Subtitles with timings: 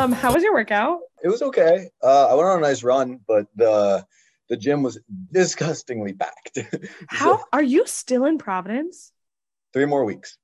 [0.00, 1.00] Um, how was your workout?
[1.22, 1.90] It was okay.
[2.02, 4.06] Uh, I went on a nice run, but the
[4.48, 4.98] the gym was
[5.30, 6.58] disgustingly packed.
[7.06, 9.12] How So, are you still in Providence?
[9.72, 10.38] three more weeks.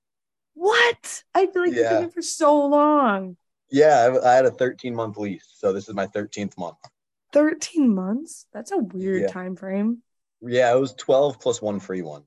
[0.55, 1.25] What?
[1.35, 2.01] I feel like you've been Yeah.
[2.01, 3.37] there for so long.
[3.71, 6.77] Yeah, I, I had a 13 month lease, so this is my 13th month.
[7.33, 8.47] 13 months?
[8.53, 9.29] That's a weird Yeah.
[9.29, 10.03] time frame.
[10.41, 12.25] Yeah, it was 12 plus one free one.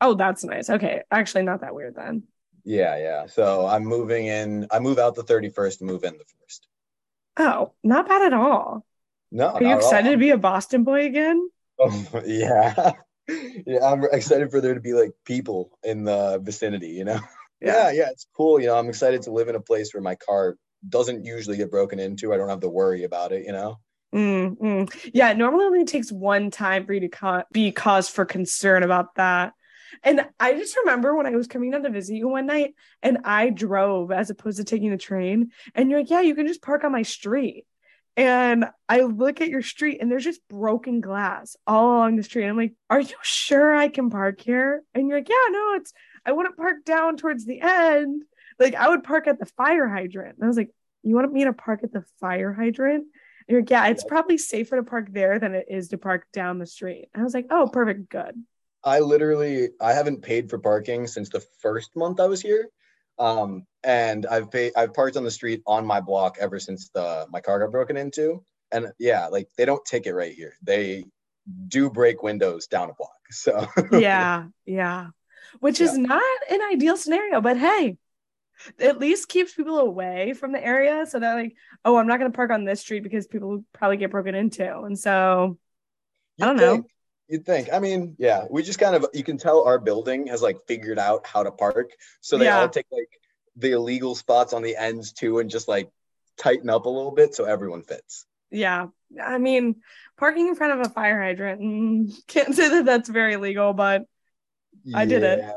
[0.00, 0.68] Oh, that's nice.
[0.68, 1.02] Okay.
[1.10, 2.24] Actually, not that weird then.
[2.66, 3.26] Yeah, yeah.
[3.26, 4.66] So I'm moving in.
[4.72, 6.66] I move out the 31st, move in the first.
[7.38, 8.84] Oh, not bad at all.
[9.30, 10.12] No, Are you excited all.
[10.12, 11.48] to be a Boston boy again?
[11.78, 12.92] Oh, yeah.
[13.28, 17.20] yeah, I'm excited for there to be like people in the vicinity, you know?
[17.60, 17.90] Yeah.
[17.90, 18.60] yeah, it's cool.
[18.60, 20.56] You know, I'm excited to live in a place where my car
[20.86, 22.34] doesn't usually get broken into.
[22.34, 23.78] I don't have to worry about it, you know?
[24.14, 25.10] Mm, mm.
[25.14, 28.82] Yeah, it normally only takes one time for you to ca- be cause for concern
[28.82, 29.54] about that.
[30.02, 33.18] And I just remember when I was coming down to visit you one night and
[33.24, 35.50] I drove as opposed to taking the train.
[35.74, 37.64] And you're like, yeah, you can just park on my street.
[38.16, 42.46] And I look at your street and there's just broken glass all along the street.
[42.46, 44.82] I'm like, are you sure I can park here?
[44.94, 45.92] And you're like, yeah, no, it's,
[46.24, 48.22] I wouldn't park down towards the end.
[48.58, 50.36] Like I would park at the fire hydrant.
[50.36, 50.70] And I was like,
[51.02, 53.04] you want me to park at the fire hydrant?
[53.04, 56.26] And you're like, yeah, it's probably safer to park there than it is to park
[56.32, 57.08] down the street.
[57.12, 58.34] And I was like, oh, perfect, good.
[58.86, 62.68] I literally I haven't paid for parking since the first month I was here.
[63.18, 67.26] Um, and I've paid I've parked on the street on my block ever since the
[67.30, 68.44] my car got broken into.
[68.70, 70.54] And yeah, like they don't take it right here.
[70.62, 71.04] They
[71.68, 73.10] do break windows down a block.
[73.32, 75.08] So Yeah, yeah.
[75.58, 77.96] Which is not an ideal scenario, but hey,
[78.78, 82.30] at least keeps people away from the area so that like, oh, I'm not gonna
[82.30, 84.82] park on this street because people probably get broken into.
[84.82, 85.58] And so
[86.40, 86.86] I don't You'd know.
[87.28, 87.72] You'd think.
[87.72, 90.98] I mean, yeah, we just kind of you can tell our building has like figured
[90.98, 91.90] out how to park.
[92.20, 92.60] So they Yeah.
[92.60, 93.08] all take like
[93.56, 95.90] the illegal spots on the ends too and just like
[96.38, 98.26] tighten up a little bit so everyone fits.
[98.50, 98.86] yeah.
[99.22, 99.76] I mean,
[100.18, 104.02] parking in front of a fire hydrant, mm, can't say that that's very legal, but
[104.94, 105.38] I did it.
[105.40, 105.52] Yeah.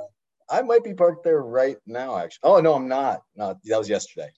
[0.50, 2.40] I might be parked there right now, actually.
[2.50, 3.22] Oh no, I'm not.
[3.36, 4.32] No, that was yesterday.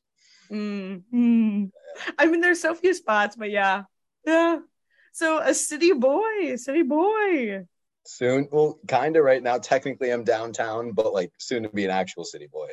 [0.52, 1.72] Mm, mm.
[2.18, 3.84] I mean, there's so few spots, but yeah,
[4.26, 4.60] yeah.
[5.12, 7.66] So a city boy, city boy.
[8.06, 9.58] Soon, well, kind of right now.
[9.58, 12.70] Technically, I'm downtown, but like soon to be an actual city boy.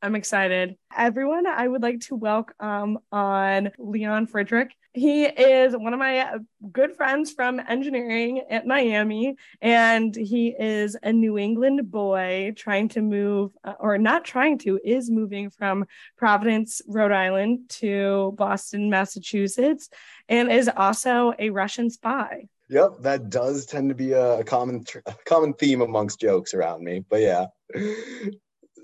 [0.00, 0.76] I'm excited.
[0.96, 4.70] Everyone, I would like to welcome on Leon Friedrich.
[4.94, 6.38] He is one of my
[6.72, 13.02] good friends from engineering at Miami, and he is a New England boy trying to
[13.02, 19.88] move, uh, or not trying to, is moving from Providence, Rhode Island to Boston, Massachusetts,
[20.28, 22.48] and is also a Russian spy.
[22.70, 24.84] Yep, that does tend to be a, common
[25.24, 27.04] common theme amongst jokes around me.
[27.08, 27.46] But yeah,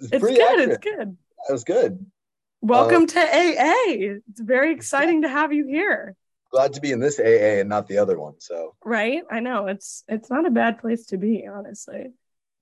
[0.00, 0.68] It's pretty good.
[0.68, 1.16] It's good.
[1.46, 2.06] That was good.
[2.64, 3.84] Welcome to AA.
[3.88, 6.16] It's very exciting to have you here.
[6.50, 8.36] Glad to be in this AA and not the other one.
[8.38, 9.22] So Right?
[9.30, 12.12] I know it's it's not a bad place to be, honestly.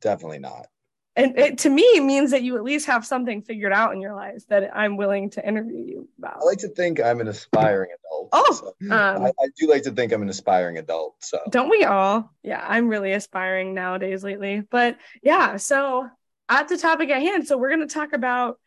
[0.01, 0.67] definitely not.
[1.15, 4.17] And it to me means that you at least have something figured out in your
[4.17, 6.39] life that I'm willing to interview you about.
[6.43, 8.31] I like to think I'm an aspiring adult.
[8.33, 11.15] Oh, so um, I, I do like to think I'm an aspiring adult.
[11.21, 12.35] So Don't we all?
[12.43, 14.63] Yeah, I'm really aspiring nowadays lately.
[14.69, 16.09] But yeah, so
[16.49, 18.59] at the topic at hand, so we're going to talk about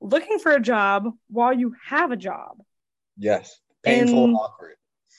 [0.00, 2.58] looking for a job while you have a job.
[3.16, 4.76] yes, painful And- awkward.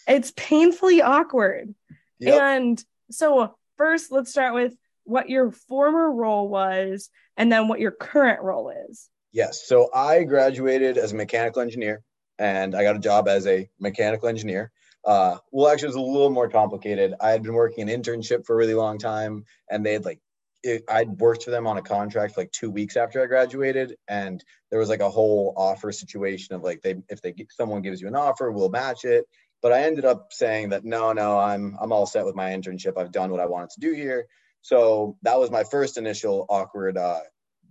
[0.08, 1.76] It's painfully awkward.
[2.20, 2.42] Yep.
[2.42, 7.92] And so, first, let's start with what your former role was and then what your
[7.92, 9.10] current role is.
[9.32, 9.66] Yes.
[9.68, 12.04] So I graduated as a mechanical engineer
[12.40, 14.72] and I got a job as a mechanical engineer.
[15.06, 17.14] Uh, well, actually, it was a little more complicated.
[17.20, 20.20] I had been working an internship for a really long time and they had like,
[20.64, 23.96] it, I'd worked for them on a contract like two weeks after I graduated.
[24.08, 28.02] And there was like a whole offer situation of like, they, if they, someone gives
[28.02, 29.26] you an offer, we'll match it.
[29.62, 32.98] But I ended up saying that, no, no, I'm, I'm all set with my internship.
[32.98, 34.28] I've done what I wanted to do here.
[34.62, 37.22] So that was my first initial awkward, uh,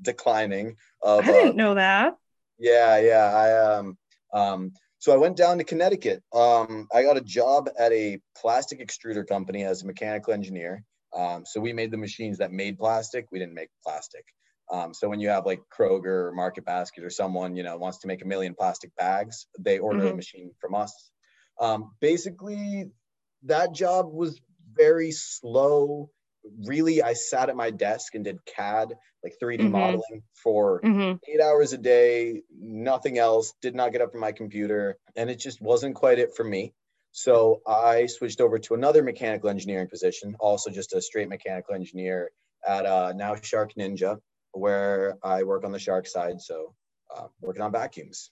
[0.02, 2.16] declining of, I didn't uh, know that.
[2.60, 3.24] yeah, yeah.
[3.34, 3.98] I um
[4.32, 6.22] um so I went down to Connecticut.
[6.32, 10.84] Um I got a job at a plastic extruder company as a mechanical engineer.
[11.16, 13.26] Um so we made the machines that made plastic.
[13.32, 14.24] We didn't make plastic.
[14.72, 17.98] Um so when you have like Kroger or Market Basket or someone, you know, wants
[18.00, 20.20] to make a million plastic bags, they order a Mhm.
[20.22, 21.12] machine from us.
[21.60, 22.92] Um basically
[23.44, 24.40] that job was
[24.72, 26.10] very slow.
[26.66, 29.68] Really, I sat at my desk and did CAD, like 3D Mhm.
[29.68, 34.32] modeling for hmm eight hours a day, nothing else, did not get up from my
[34.32, 36.74] computer, and it just wasn't quite it for me.
[37.12, 42.30] So I switched over to another mechanical engineering position, also just a straight mechanical engineer
[42.66, 44.18] at uh, now Shark Ninja,
[44.52, 46.40] where I work on the shark side.
[46.40, 46.74] So
[47.14, 48.30] uh, working on vacuums.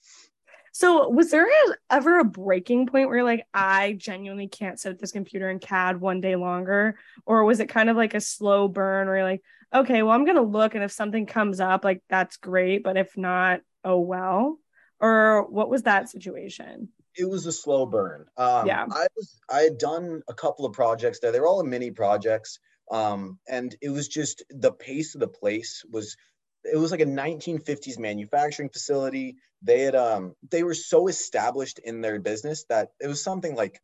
[0.72, 1.48] So, was there
[1.90, 6.00] ever a breaking point where like I genuinely can't sit at this computer in CAD
[6.00, 9.42] one day longer, or was it kind of like a slow burn where you're like,
[9.74, 13.16] okay, well, I'm gonna look, and if something comes up, like that's great, but if
[13.16, 14.58] not, oh well.
[15.00, 16.90] Or what was that situation?
[17.18, 18.26] It was a slow burn.
[18.36, 18.86] Um, Yeah.
[18.90, 21.32] I was I had done a couple of projects there.
[21.32, 22.60] They were all mini projects,
[22.90, 26.16] um, and it was just the pace of the place was.
[26.64, 29.36] It was like a 1950s manufacturing facility.
[29.62, 33.80] They had um they were so established in their business that it was something like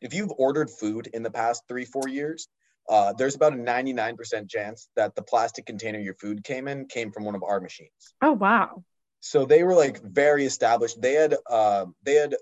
[0.00, 2.48] if you've ordered food in the past three four years,
[2.88, 7.10] uh, there's about a 99% chance that the plastic container your food came in came
[7.10, 8.84] from one of our machines Oh wow.
[9.24, 12.36] So they were like very established they had uh, they had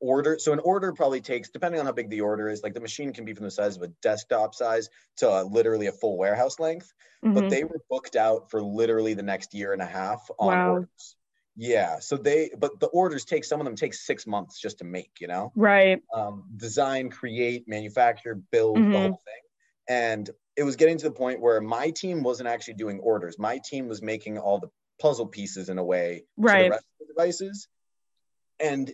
[0.00, 2.80] order so an order probably takes depending on how big the order is like the
[2.80, 6.18] machine can be from the size of a desktop size to uh, literally a full
[6.18, 6.92] warehouse length
[7.22, 7.50] but Mhm.
[7.50, 10.72] they were booked out for literally the next year and a half on Wow.
[10.72, 11.16] orders
[11.56, 14.84] yeah so they but the orders take some of them take six months just to
[14.84, 16.02] make you know right.
[16.14, 18.92] um, design, create, manufacture, build Mhm.
[18.92, 19.42] the whole thing.
[19.88, 23.38] And it was getting to the point where my team wasn't actually doing orders.
[23.38, 24.70] My team was making all the
[25.00, 27.68] puzzle pieces in a way to the rest of the devices.
[28.60, 28.92] And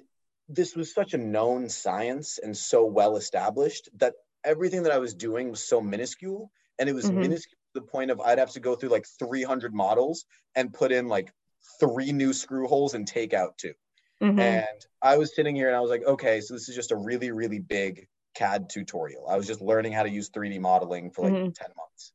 [0.49, 4.14] this was such a known science and so well established that
[4.44, 6.50] everything that I was doing was so minuscule.
[6.78, 7.12] And it was Mhm.
[7.12, 10.93] minuscule to the point of I'd have to go through like 300 models and put
[10.93, 11.32] in like
[11.81, 13.75] three new screw holes and take out two.
[14.20, 14.64] Mhm.
[14.66, 16.96] And I was sitting here and I was like, okay, so this is just a
[16.96, 19.28] really, really big CAD tutorial.
[19.28, 21.55] I was just learning how to use 3D modeling for like Mhm.
[21.55, 22.12] 10 months.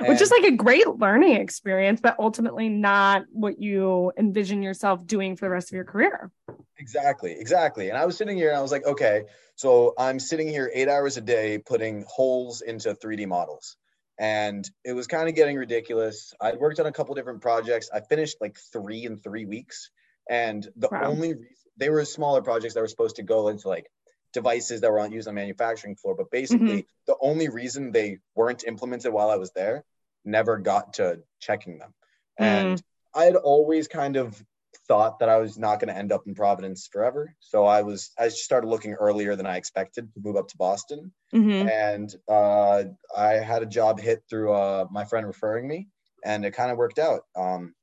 [0.00, 5.36] Which is like a great learning experience, but ultimately not what you envision yourself doing
[5.36, 6.30] for the rest of your career.
[6.78, 7.88] exactly, exactly.
[7.88, 9.24] And I was sitting here and I was like, okay,
[9.56, 13.76] so I'm sitting here eight hours a day putting holes into 3D models.
[14.20, 16.34] And it was kind of getting ridiculous.
[16.40, 17.88] I worked on a couple different projects.
[17.92, 19.90] I finished like three in three weeks.
[20.28, 21.04] And the Wow.
[21.04, 21.46] only reason
[21.78, 23.86] they were smaller projects that were supposed to go into like
[24.32, 26.14] devices that were on, used on manufacturing floor.
[26.14, 29.84] But basically, the only reason they weren't implemented while I was there
[30.24, 31.94] never got to checking them.
[32.38, 32.82] And
[33.14, 34.42] I had always kind of
[34.86, 37.34] thought that I was not going to end up in Providence forever.
[37.40, 41.12] So I was I started looking earlier than I expected to move up to Boston.
[41.34, 41.70] Mhm.
[41.70, 42.84] And uh,
[43.16, 45.88] I had a job hit through uh, my friend referring me,
[46.24, 47.22] and it kind of worked out.
[47.36, 47.74] Um,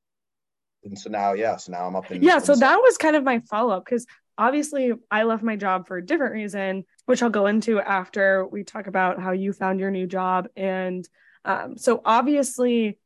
[0.84, 3.16] and so now, yeah, so now I'm up in Yeah, so in- that was kind
[3.16, 4.06] of my follow up because
[4.38, 8.64] obviously I left my job for a different reason, which I'll go into after we
[8.64, 10.48] talk about how you found your new job.
[10.56, 11.08] And
[11.44, 13.00] um, so obviously,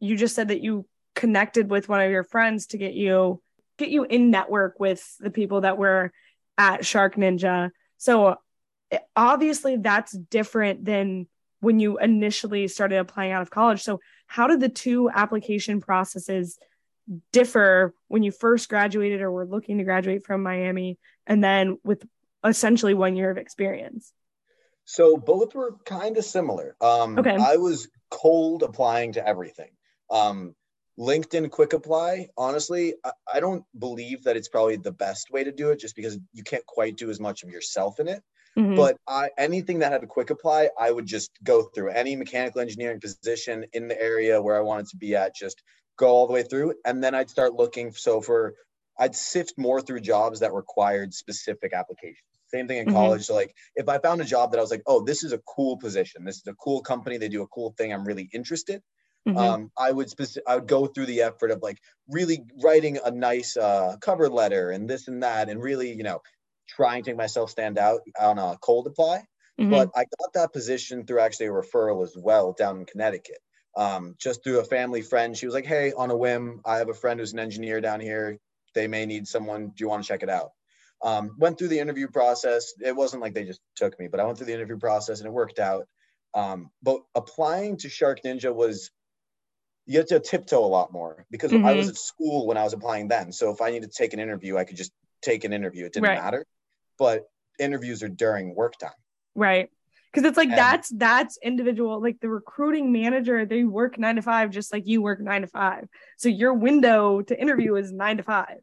[0.00, 3.40] you just said that you connected with one of your friends to get you
[3.78, 6.12] get you in network with the people that were
[6.58, 7.70] at Shark Ninja.
[7.98, 8.36] So
[8.90, 11.26] eh, obviously, that's different than
[11.60, 13.82] when you initially started applying out of college.
[13.82, 16.58] So how did the two application processes
[17.32, 22.06] differ when you first graduated or were looking to graduate from Miami and then with
[22.44, 24.12] essentially one year of experience?
[24.84, 26.76] So both were kind of similar.
[26.80, 27.36] Um, Okay.
[27.36, 29.70] I was cold applying to everything.
[30.10, 30.54] Um,
[30.98, 35.52] LinkedIn Quick Apply, honestly, I, I don't believe that it's probably the best way to
[35.52, 38.22] do it just because you can't quite do as much of yourself in it.
[38.56, 38.76] Mhm.
[38.76, 42.62] But I, anything that had a quick apply, I would just go through any mechanical
[42.62, 45.62] engineering position in the area where I wanted to be at, just
[45.96, 46.74] go all the way through.
[46.84, 47.92] And then I'd start looking.
[47.92, 48.54] So for,
[48.98, 52.22] I'd sift more through jobs that required specific applications.
[52.48, 52.92] Same thing in Mhm.
[52.92, 53.24] college.
[53.26, 55.38] So like if I found a job that I was like, oh, this is a
[55.40, 56.24] cool position.
[56.24, 57.16] This is a cool company.
[57.18, 57.92] They do a cool thing.
[57.92, 58.82] I'm really interested.
[59.28, 59.36] Mhm.
[59.36, 63.10] Um, I would speci- I would go through the effort of like really writing a
[63.10, 66.20] nice uh, cover letter and this and that, and really, you know,
[66.68, 69.24] trying to make myself stand out on a cold apply.
[69.60, 69.70] Mhm.
[69.70, 73.38] But I got that position through actually a referral as well down in Connecticut.
[73.76, 75.36] Um, just through a family friend.
[75.36, 78.00] She was like, Hey, on a whim, I have a friend who's an engineer down
[78.00, 78.38] here.
[78.74, 79.68] They may need someone.
[79.68, 80.52] Do you want to check it out?
[81.02, 82.72] Um, went through the interview process.
[82.80, 85.26] It wasn't like they just took me, but I went through the interview process and
[85.26, 85.86] it worked out.
[86.32, 88.90] Um, but applying to Shark Ninja was
[89.84, 91.90] you have to tiptoe a lot more because I was Mhm.
[91.90, 93.30] at school when I was applying then.
[93.30, 94.92] So if I needed to take an interview, I could just
[95.22, 95.84] take an interview.
[95.84, 96.18] It didn't Right.
[96.22, 96.44] matter.
[96.98, 97.28] But
[97.58, 98.90] interviews are during work time.
[99.34, 99.70] right.
[100.16, 102.00] Because it's like And- that's that's individual.
[102.00, 105.46] Like the recruiting manager, they work nine to five just like you work nine to
[105.46, 105.88] five.
[106.16, 108.58] So your window to interview is nine to five.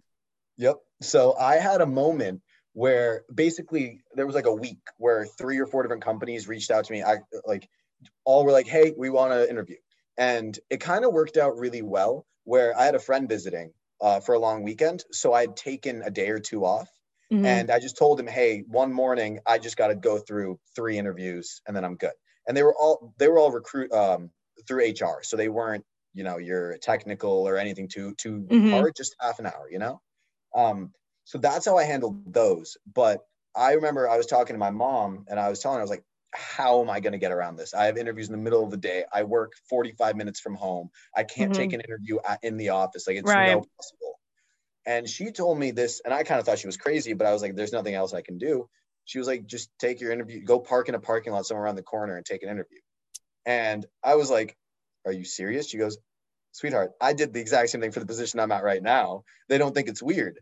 [0.58, 0.78] Yep.
[1.02, 2.42] So I had a moment
[2.74, 6.86] where basically there was like a week where three or four different companies reached out
[6.86, 7.04] to me.
[7.04, 7.70] I like
[8.26, 9.78] all were like, "Hey, we want to interview,"
[10.18, 12.26] and it kind of worked out really well.
[12.46, 16.02] Where I had a friend visiting uh, for a long weekend, so I had taken
[16.02, 16.90] a day or two off,
[17.32, 17.64] Mhm.
[17.64, 20.98] and I just told him, "Hey, one morning I just got to go through three
[20.98, 22.14] interviews, and then I'm good."
[22.48, 24.32] And they were all they were all recruit um,
[24.68, 28.84] through HR, so they weren't you know your technical or anything too too Mhm.
[28.84, 30.02] hard, just half an hour, you know.
[30.56, 30.94] Um,
[31.26, 32.78] So that's how I handled those.
[32.86, 33.22] But
[33.56, 35.90] I remember I was talking to my mom and I was telling her, I was
[35.90, 36.04] like,
[36.34, 37.74] how am I going to get around this?
[37.74, 39.06] I have interviews in the middle of the day.
[39.14, 40.90] I work 45 minutes from home.
[41.16, 41.54] I can't mm-hmm.
[41.54, 43.08] take an interview at, in the office.
[43.08, 43.38] Like it's right.
[43.38, 44.20] no possible.
[44.86, 47.34] And she told me this, and I kind of thought she was crazy, but I
[47.34, 48.68] was like, there's nothing else I can do.
[49.06, 51.76] She was like, just take your interview, go park in a parking lot somewhere around
[51.76, 52.80] the corner and take an interview.
[53.46, 54.58] And I was like,
[55.06, 55.70] are you serious?
[55.70, 55.98] She goes,
[56.52, 59.24] sweetheart, I did the exact same thing for the position I'm at right now.
[59.50, 60.40] They don't think it's weird.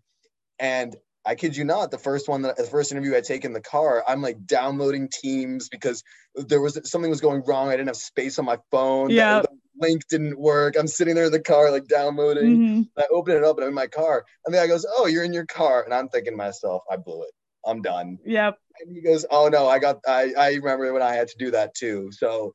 [0.60, 0.96] And
[1.26, 3.62] I kid you not, the first one that the first interview I take in the
[3.62, 6.04] car, I'm like downloading Teams because
[6.36, 7.70] there was something was going wrong.
[7.70, 9.12] I didn't have space on my phone.
[9.12, 9.44] Yeah.
[9.82, 10.76] Link didn't work.
[10.78, 12.58] I'm sitting there in the car, like downloading.
[12.58, 12.82] Mm-hmm.
[12.98, 14.24] I open it up and I'm in my car.
[14.46, 15.84] And the guy goes, Oh, you're in your car.
[15.84, 17.32] And I'm thinking to myself, I blew it.
[17.66, 18.18] I'm done.
[18.26, 18.58] Yep.
[18.80, 21.52] And he goes, Oh no, I got I, I remember when I had to do
[21.52, 22.10] that too.
[22.12, 22.54] So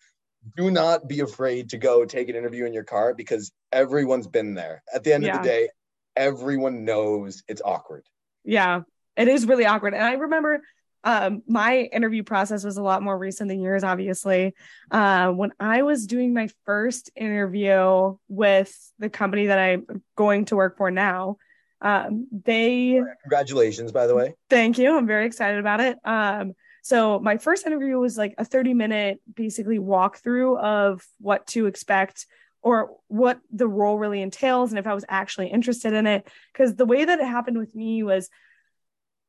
[0.56, 4.54] do not be afraid to go take an interview in your car because everyone's been
[4.54, 4.82] there.
[4.94, 5.36] At the end yeah.
[5.36, 5.68] of the day,
[6.14, 8.04] everyone knows it's awkward.
[8.44, 8.82] Yeah,
[9.16, 9.94] it is really awkward.
[9.94, 10.60] And I remember
[11.06, 14.56] um, my interview process was a lot more recent than yours, obviously.
[14.90, 20.56] Uh, when I was doing my first interview with the company that I'm going to
[20.56, 21.36] work for now,
[21.80, 24.34] um, they congratulations, by the way.
[24.50, 24.96] Thank you.
[24.96, 25.96] I'm very excited about it.
[26.04, 31.66] Um, so my first interview was like a 30 minute basically walkthrough of what to
[31.66, 32.26] expect
[32.62, 36.26] or what the role really entails and if I was actually interested in it.
[36.52, 38.28] Because the way that it happened with me was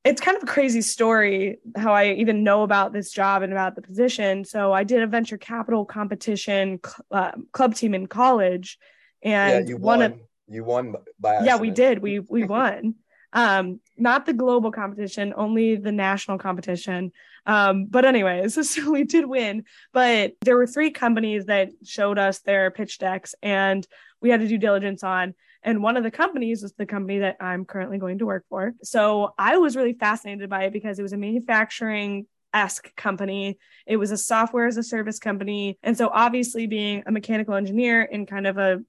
[0.08, 3.76] it's kind of a crazy story how I even know about this job and about
[3.76, 4.46] the position.
[4.46, 6.80] So I did a venture capital competition
[7.12, 8.78] uh, club team in college,
[9.22, 10.02] and yeah, you won.
[10.02, 12.00] Of, you won by yeah, we did.
[12.00, 12.96] We we won.
[13.34, 17.12] um, not the global competition, only the national competition.
[17.46, 19.66] Um, but anyways, so we did win.
[19.94, 23.86] But there were three companies that showed us their pitch decks, and
[24.22, 25.36] we had to do diligence on.
[25.64, 28.74] And one of the companies was the company that I'm currently going to work for.
[28.84, 33.58] So I was really fascinated by it because it was a manufacturing esque company.
[33.86, 35.78] It was a software as a service company.
[35.84, 38.80] And so, obviously, being a mechanical engineer in kind of a,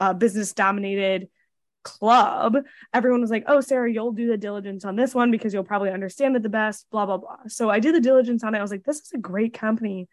[0.00, 1.28] a business dominated
[1.82, 2.56] club,
[2.94, 5.90] everyone was like, Oh, Sarah, you'll do the diligence on this one because you'll probably
[5.90, 7.36] understand it the best, blah, blah, blah.
[7.48, 8.58] So I did the diligence on it.
[8.58, 10.08] I was like, This is a great company.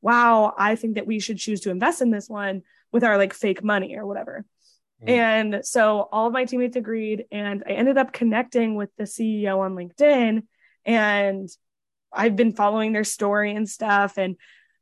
[0.00, 3.32] Wow, I think that we should choose to invest in this one with our like
[3.32, 4.44] fake money or whatever.
[5.06, 5.10] Mm.
[5.10, 9.58] And so all of my teammates agreed, and I ended up connecting with the CEO
[9.58, 10.42] on LinkedIn.
[10.84, 11.48] And
[12.12, 14.18] I've been following their story and stuff.
[14.18, 14.36] And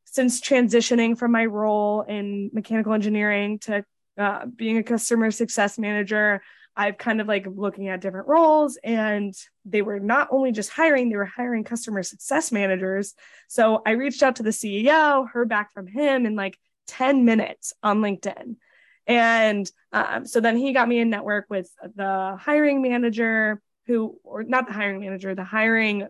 [0.05, 3.85] since transitioning from my role in mechanical engineering to
[4.19, 6.43] uh, being a customer success manager,
[6.77, 11.11] I've kind of like looking at different roles and they were not only just hiring,
[11.11, 13.15] they were hiring customer success managers.
[13.49, 17.75] So I reached out to the CEO, heard back from him in like 10 minutes
[17.83, 18.57] on LinkedIn.
[19.07, 24.45] And um, so then he got me in network with the hiring manager who, or
[24.45, 26.07] not the hiring manager, the hiring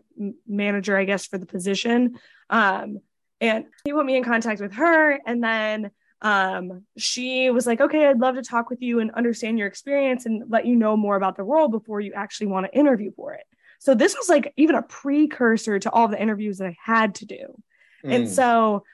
[0.47, 2.19] manager, I guess, for the position.
[2.49, 2.99] Um,
[3.41, 5.19] and he put me in contact with her.
[5.25, 9.57] And then um, she was like, okay, I'd love to talk with you and understand
[9.57, 12.77] your experience and let you know more about the role before you actually want to
[12.77, 13.43] interview for it.
[13.79, 17.25] So this was like even a precursor to all the interviews that I had to
[17.25, 17.61] do.
[18.05, 18.13] Mm.
[18.15, 18.85] And so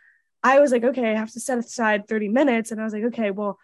[0.42, 2.72] I was like, okay, I have to set aside 30 minutes.
[2.72, 3.60] And I was like, okay, well,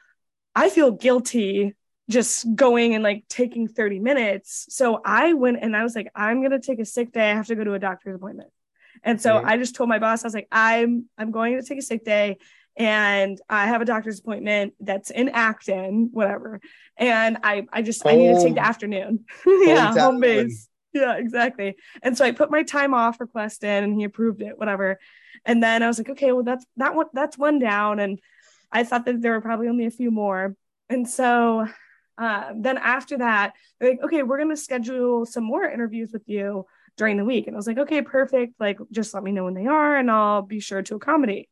[0.55, 1.75] I feel guilty
[2.09, 4.67] just going and like taking 30 minutes.
[4.69, 7.31] So I went and I was like, I'm gonna take a sick day.
[7.31, 8.49] I have to go to a doctor's appointment.
[9.03, 11.77] And so I just told my boss, I was like, I'm I'm going to take
[11.77, 12.37] a sick day
[12.77, 16.59] and I have a doctor's appointment that's in Acton, whatever.
[16.97, 18.05] And I I just.
[18.05, 19.25] I need to take the afternoon.
[19.45, 20.67] yeah, home base.
[20.93, 21.75] Yeah, exactly.
[22.01, 24.97] And so I put my time off request in and he approved it, whatever.
[25.45, 27.99] And then I was like, okay, well that's that one that's one down.
[27.99, 28.19] And
[28.75, 30.53] I thought that there were probably only a few more.
[30.89, 31.65] And so
[32.17, 36.23] uh, then after that, they're like, okay, we're going to schedule some more interviews with
[36.27, 36.65] you
[36.97, 37.47] during the week.
[37.47, 38.55] And I was like, okay, perfect.
[38.59, 41.47] Like, just let me know when they are and I'll be sure to accommodate.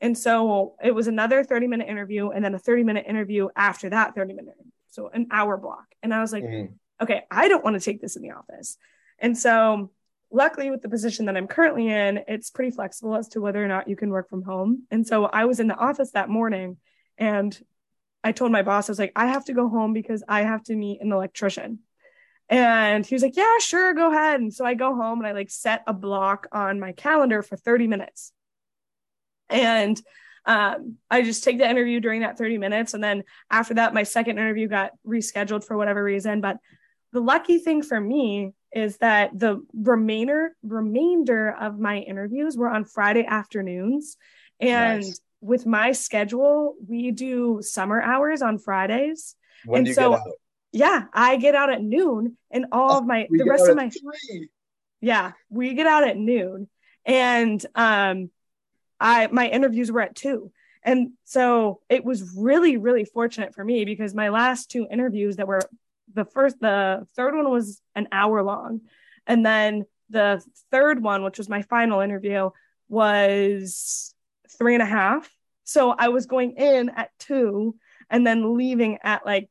[0.00, 3.90] And so it was another 30 minute interview and then a 30 minute interview after
[3.90, 4.54] that 30 minute.
[4.54, 4.72] Interview.
[4.88, 5.84] So an hour block.
[6.02, 6.72] And I was like, mm-hmm.
[7.02, 8.78] okay, I don't want to take this in the office.
[9.18, 9.90] And so
[10.32, 13.68] luckily with the position that I'm currently in, it's pretty flexible as to whether or
[13.68, 14.84] not you can work from home.
[14.90, 16.78] And so I was in the office that morning
[17.18, 17.56] and
[18.24, 20.62] I told my boss, I was like, I have to go home because I have
[20.64, 21.80] to meet an electrician.
[22.48, 24.40] And he was like, Yeah, sure, go ahead.
[24.40, 27.56] And so I go home and I like set a block on my calendar for
[27.56, 28.32] 30 minutes.
[29.48, 30.00] And
[30.44, 32.94] um, I just take the interview during that 30 minutes.
[32.94, 36.40] And then after that, my second interview got rescheduled for whatever reason.
[36.40, 36.58] But
[37.12, 42.84] the lucky thing for me is that the remainder remainder of my interviews were on
[42.84, 44.16] Friday afternoons.
[44.60, 45.20] And nice.
[45.40, 49.34] with my schedule, we do summer hours on Fridays.
[49.64, 50.26] When and do you so, get out?
[50.72, 53.90] yeah, I get out at noon and all Oh, of my the rest of my
[53.90, 54.48] three.
[55.00, 56.68] yeah, we get out at noon
[57.04, 58.30] and um
[59.00, 60.50] I my interviews were at 2.
[60.84, 65.46] And so it was really really fortunate for me because my last two interviews that
[65.48, 65.60] were
[66.12, 68.80] the first the third one was an hour long.
[69.26, 72.50] And then the third one which was my final interview
[72.88, 74.14] was
[74.58, 75.30] three and a half.
[75.64, 77.76] So i was going in at two
[78.10, 79.48] and then leaving at like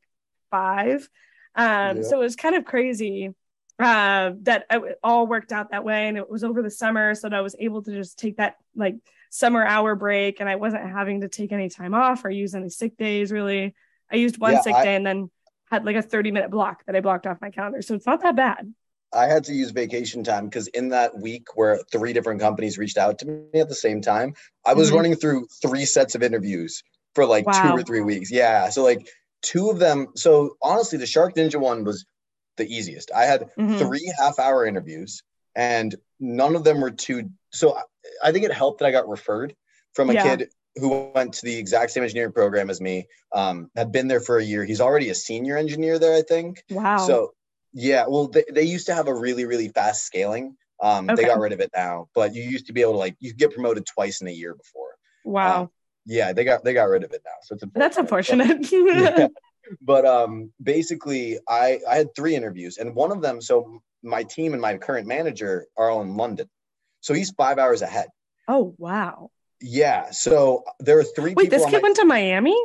[0.50, 1.08] five.
[1.54, 2.02] Um Yeah.
[2.02, 3.30] so it was kind of crazy
[3.78, 6.08] uh that it all worked out that way.
[6.08, 8.56] And it was over the summer so that i was able to just take that
[8.76, 8.96] like
[9.30, 10.40] summer hour break.
[10.40, 13.74] And i wasn't having to take any time off or use any sick days really.
[14.10, 15.30] I used one Yeah, sick I- day and then
[15.72, 18.22] had like a 30 minute block that i blocked off my calendar so it's not
[18.22, 18.72] that bad
[19.14, 22.96] I had to use vacation time because in that week where three different companies reached
[22.96, 24.32] out to me at the same time,
[24.64, 24.94] I was Mhm.
[24.94, 26.82] running through three sets of interviews
[27.14, 28.30] for like two or three weeks.
[28.30, 28.70] Yeah.
[28.70, 29.06] So like
[29.42, 30.06] two of them.
[30.16, 32.06] So honestly, the Shark Ninja one was
[32.56, 33.10] the easiest.
[33.14, 33.76] I had Mhm.
[33.80, 35.22] three half hour interviews
[35.54, 37.28] and none of them were too.
[37.50, 37.82] So I,
[38.28, 39.54] I think it helped that I got referred
[39.92, 40.22] from a Yeah.
[40.22, 44.20] kid who went to the exact same engineering program as me, um, had been there
[44.20, 44.64] for a year.
[44.64, 46.64] He's already a senior engineer there, I think.
[46.70, 47.34] wow So
[47.74, 50.56] yeah, well, they, they used to have a really, really fast scaling.
[50.82, 51.22] Um, Okay.
[51.22, 53.32] They got rid of it now, but you used to be able to like you
[53.32, 54.90] get promoted twice in a year before.
[55.24, 55.70] wow um,
[56.06, 58.50] Yeah, they got they got rid of it now, so it's that's unfortunate.
[58.50, 59.28] unfortunate Yeah.
[59.80, 63.40] But um, basically, I I had three interviews, and one of them.
[63.40, 66.48] So my team and my current manager are all in London,
[67.00, 68.08] so he's five hours ahead.
[68.48, 69.30] oh wow
[69.62, 71.34] Yeah, so there are three.
[71.34, 72.56] wait this kid my- went to miami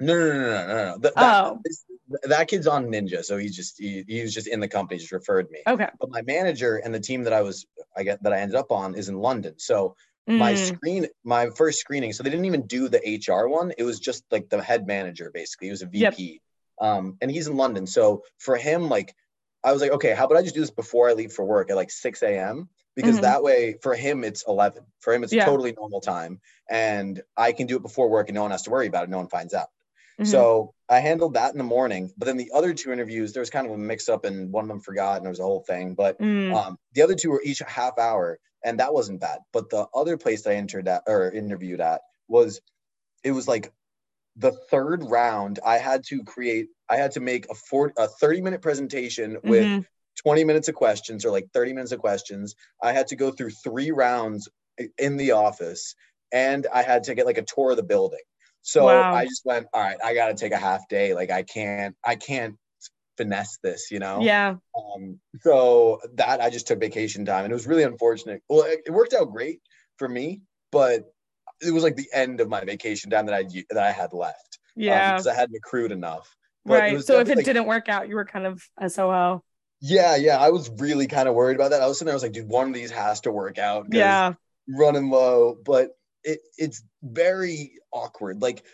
[0.00, 0.98] No, no, no, no, no, no.
[0.98, 1.60] That, Oh.
[1.64, 1.84] this-
[2.24, 5.12] that kid's on Ninja, so he just he, he was just in the company, just
[5.12, 5.60] referred me.
[5.66, 8.56] okay but my manager and the team that I was I get that I ended
[8.56, 9.54] up on is in London.
[9.58, 9.96] So
[10.26, 13.72] my Mm, screen my first screening, so they didn't even do the HR one.
[13.78, 15.68] It was just like the head manager basically.
[15.68, 16.14] He was a Yep.
[16.16, 16.42] VP.
[16.80, 17.86] Um and he's in London.
[17.86, 19.14] So for him, like
[19.62, 21.70] I was like, okay, how about I just do this before I leave for work
[21.70, 22.68] at like 6 a.m.
[22.96, 23.20] Because Mhm.
[23.20, 24.84] that way for him it's 11.
[25.00, 25.44] For him it's Yeah.
[25.44, 26.40] totally normal time.
[26.70, 29.10] And I can do it before work and no one has to worry about it.
[29.10, 29.68] No one finds out.
[30.18, 30.24] mhm.
[30.24, 32.12] So I handled that in the morning.
[32.16, 34.64] But then the other two interviews, there was kind of a mix up and one
[34.64, 35.94] of them forgot and there was a whole thing.
[35.94, 39.40] But Mm, um, the other two were each a half hour, and that wasn't bad.
[39.52, 42.60] But the other place that I entered at or interviewed at was
[43.24, 43.72] it was like
[44.36, 45.60] the third round.
[45.64, 49.70] I had to create, I had to make a four, a 30 minute presentation with
[49.70, 49.84] mhm.
[50.22, 52.54] 20 minutes of questions or like 30 minutes of questions.
[52.82, 54.48] I had to go through three rounds
[54.98, 55.94] in the office
[56.32, 58.20] and I had to get like a tour of the building.
[58.62, 59.12] So Wow.
[59.14, 61.14] I just went, all right, I got to take a half day.
[61.14, 62.56] Like I can't, I can't
[63.16, 64.20] finesse this, you know?
[64.22, 68.42] yeah Um, so that I just took vacation time and it was really unfortunate.
[68.48, 69.60] Well, it, it worked out great
[69.98, 71.04] for me, but
[71.60, 74.58] it was like the end of my vacation time that I that I had left.
[74.74, 76.34] yeah because I hadn't accrued enough.
[76.66, 79.44] But right so if it definitely- didn't work out you were kind of sol
[79.86, 81.82] Yeah, yeah, I was really kind of worried about that.
[81.82, 83.86] I was sitting there, I was like, dude, one of these has to work out.
[83.90, 84.34] yeah
[84.66, 85.90] running low, but
[86.22, 88.40] it it's very awkward.
[88.40, 88.64] Like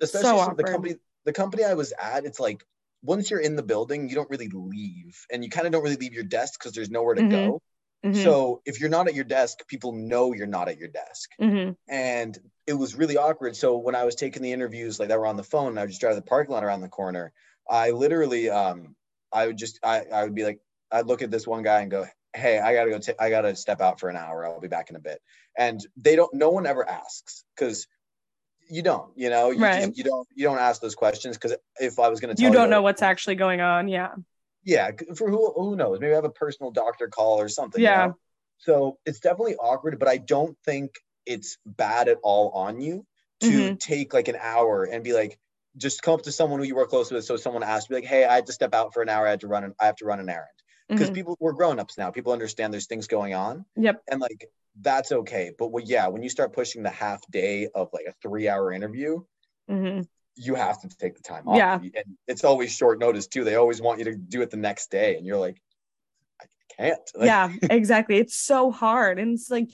[0.00, 0.58] especially So awkward.
[0.58, 2.64] the company the company I was at, it's like
[3.02, 5.96] once you're in the building, you don't really leave, and you kind of don't really
[5.96, 7.30] leave your desk because there's nowhere to Mhm.
[7.30, 7.62] go.
[8.04, 11.30] Mhm, So if you're not at your desk, people know you're not at your desk,
[11.38, 11.74] mhm.
[11.88, 13.56] and it was really awkward.
[13.56, 15.82] So when I was taking the interviews, like that were on the phone, and I
[15.82, 17.32] would just drive the parking lot around the corner.
[17.68, 18.94] I literally, um,
[19.34, 21.90] I would just, I, I would be like, I'd look at this one guy and
[21.90, 22.98] go, "Hey, I gotta go.
[22.98, 24.46] T- I gotta step out for an hour.
[24.46, 25.20] I'll be back in a bit."
[25.58, 26.32] And they don't.
[26.32, 27.88] No one ever asks because
[28.70, 29.10] you don't.
[29.16, 29.86] You know, you Right.
[29.86, 30.28] just, you don't.
[30.34, 32.82] You don't ask those questions because if I was gonna, tell you don't you, know
[32.82, 34.14] what's actually going on yeah
[34.64, 37.88] yeah for who who knows maybe i have a personal doctor call or something you
[37.88, 38.06] Yeah.
[38.06, 38.18] know?
[38.58, 40.94] so it's definitely awkward but i don't think
[41.26, 43.04] it's bad at all on you
[43.40, 43.80] to Mhm.
[43.80, 45.38] take like an hour and be like
[45.76, 48.04] just come up to someone who you work close with so someone asks be like
[48.04, 49.86] hey i had to step out for an hour i had to run an, i
[49.86, 50.48] have to run an errand
[50.88, 51.14] because Mhm.
[51.14, 54.48] people we're grown-ups now people understand there's things going on yep and like
[54.80, 58.12] that's okay but well, yeah when you start pushing the half day of like a
[58.22, 59.22] three hour interview
[59.70, 60.06] Mhm.
[60.36, 61.56] you have to take the time off.
[61.56, 61.76] Yeah.
[61.76, 63.44] And it's always short notice too.
[63.44, 65.16] They always want you to do it the next day.
[65.16, 65.62] And you're like,
[66.42, 67.10] I can't.
[67.14, 69.70] Like, yeah exactly it's so hard and it's like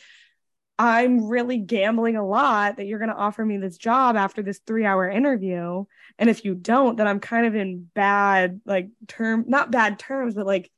[0.81, 4.61] i'm really gambling a lot that you're going to offer me this job after this
[4.67, 5.85] three hour interview
[6.19, 10.35] and if you don't then i'm kind of in bad like term not bad terms
[10.35, 10.71] but like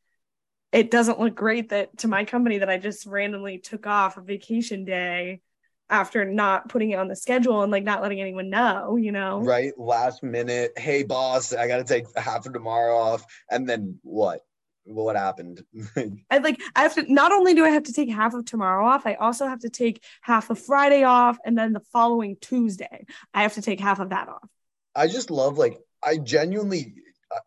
[0.72, 4.20] it doesn't look great that to my company that i just randomly took off a
[4.20, 5.40] vacation day
[5.88, 9.38] after not putting it on the schedule and like not letting anyone know you know
[9.38, 9.72] Right.
[9.78, 10.72] Last minute.
[10.76, 13.24] Hey boss, I gotta take half of tomorrow off.
[13.50, 14.40] And then what?
[14.85, 15.64] What happened?
[16.31, 18.87] I like I have to not only do I have to take half of tomorrow
[18.87, 23.07] off, I also have to take half of Friday off and then the following Tuesday
[23.33, 24.49] I have to take half of that off.
[24.95, 26.95] I just love like I genuinely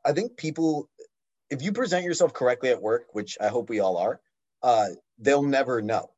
[0.04, 0.90] I think people,
[1.50, 4.20] if you present yourself correctly at work, which I hope we all are,
[4.64, 4.88] uh,
[5.20, 6.10] they'll never know.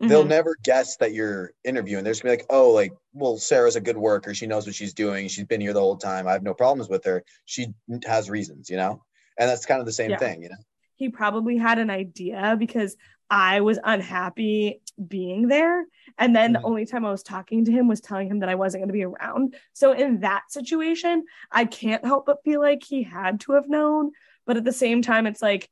[0.00, 0.08] Mm-hmm.
[0.08, 2.04] They'll never guess that you're interviewing.
[2.04, 4.34] They're just gonna be like, oh, like, well, Sarah's a good worker.
[4.34, 5.28] She knows what she's doing.
[5.28, 6.26] She's been here the whole time.
[6.26, 7.24] I have no problems with her.
[7.46, 7.68] She
[8.04, 9.02] has reasons, you know?
[9.38, 10.18] And that's kind of the same yeah.
[10.18, 10.56] thing, you know?
[10.94, 12.96] He probably had an idea because
[13.28, 15.84] I was unhappy being there.
[16.16, 16.62] And then mm-hmm.
[16.62, 18.88] the only time I was talking to him was telling him that I wasn't going
[18.88, 19.56] to be around.
[19.72, 24.12] So in that situation, I can't help but feel like he had to have known.
[24.46, 25.68] But at the same time, it's like,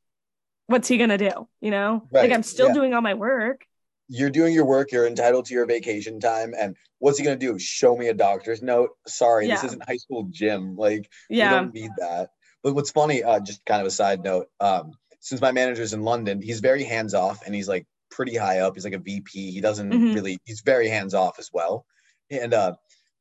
[0.67, 1.49] what's he going to do?
[1.61, 2.23] You know, right.
[2.23, 2.75] like I'm still yeah.
[2.75, 3.65] doing all my work.
[4.09, 4.93] You're doing your work.
[4.93, 6.53] You're entitled to your vacation time.
[6.59, 7.59] And what's he going to do?
[7.59, 8.91] Show me a doctor's note?
[9.07, 9.55] Sorry, yeah.
[9.55, 10.77] this isn't high school gym.
[10.77, 11.51] Like, yeah.
[11.51, 12.31] you don't need that.
[12.65, 16.03] But what's funny, uh, just kind of a side note, um, since my manager's in
[16.03, 18.75] London, he's very hands off and he's like pretty high up.
[18.75, 19.53] He's like a VP.
[19.53, 20.15] He doesn't mm-hmm.
[20.15, 21.85] really, he's very hands off as well.
[22.31, 22.75] And uh,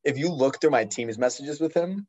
[0.04, 2.08] if you look through my team's messages with him,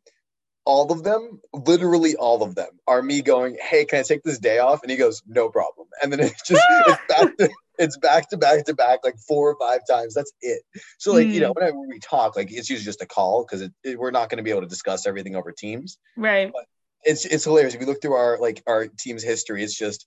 [0.65, 4.39] all of them, literally all of them, are me going, "Hey, can I take this
[4.39, 7.99] day off?" And he goes, "No problem." And then it's just it's back to it's
[7.99, 10.15] back to back to back like four or five times.
[10.15, 10.63] That's it.
[10.99, 11.35] So like mm.
[11.35, 11.57] you know, mm.
[11.57, 14.51] whenever we talk, like it's usually just a call because we're not going to be
[14.51, 15.99] able to discuss everything over Teams.
[16.17, 16.51] Right.
[16.51, 16.65] But
[17.05, 19.63] it's it's hilarious if you look through our like our team's history.
[19.63, 20.07] It's just,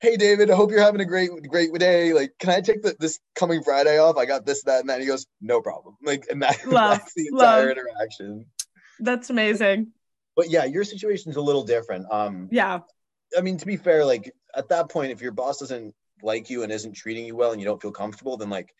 [0.00, 2.12] hey David, I hope you're having a great great day.
[2.12, 4.16] Like, can I take the, this coming Friday off?
[4.16, 4.94] I got this, that, and that.
[4.94, 5.96] And he goes, no problem.
[6.02, 7.76] Like, and that, love, that's the entire love.
[7.76, 8.46] interaction.
[9.00, 9.88] That's amazing.
[10.36, 12.06] But yeah, your situation's a little different.
[12.10, 12.80] Um, yeah.
[13.36, 16.62] I mean, to be fair, like at that point, if your boss doesn't like you
[16.62, 18.74] and isn't treating you well, and you don't feel comfortable, then like,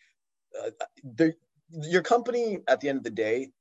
[0.59, 1.25] uh,
[1.71, 3.51] your company at the end of the day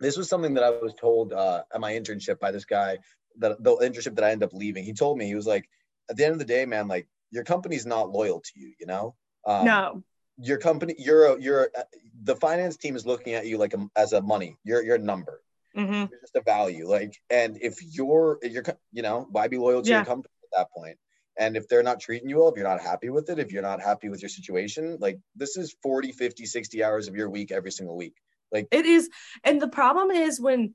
[0.00, 2.98] this was something that I was told uh, at my internship by this guy
[3.38, 5.68] that the internship that I ended up leaving, he told me he was like,
[6.10, 8.72] at the end of the day, man, like your company's not loyal to you.
[8.78, 9.14] You know,
[9.46, 10.02] um, no,
[10.40, 11.84] your company, you're a, you're a,
[12.22, 14.56] the finance team is looking at you like a, as a money.
[14.64, 15.42] You're you're a number.
[15.76, 15.92] Mm-hmm.
[15.92, 16.88] You're just a value.
[16.88, 19.98] Like, and if you're you're you know why be loyal to yeah.
[19.98, 20.98] your company at that point?
[21.38, 23.62] And if they're not treating you well, if you're not happy with it, if you're
[23.62, 27.52] not happy with your situation, like this is 40, 50, 60 hours of your week
[27.52, 28.14] every single week.
[28.50, 29.08] Like it is.
[29.44, 30.74] And the problem is when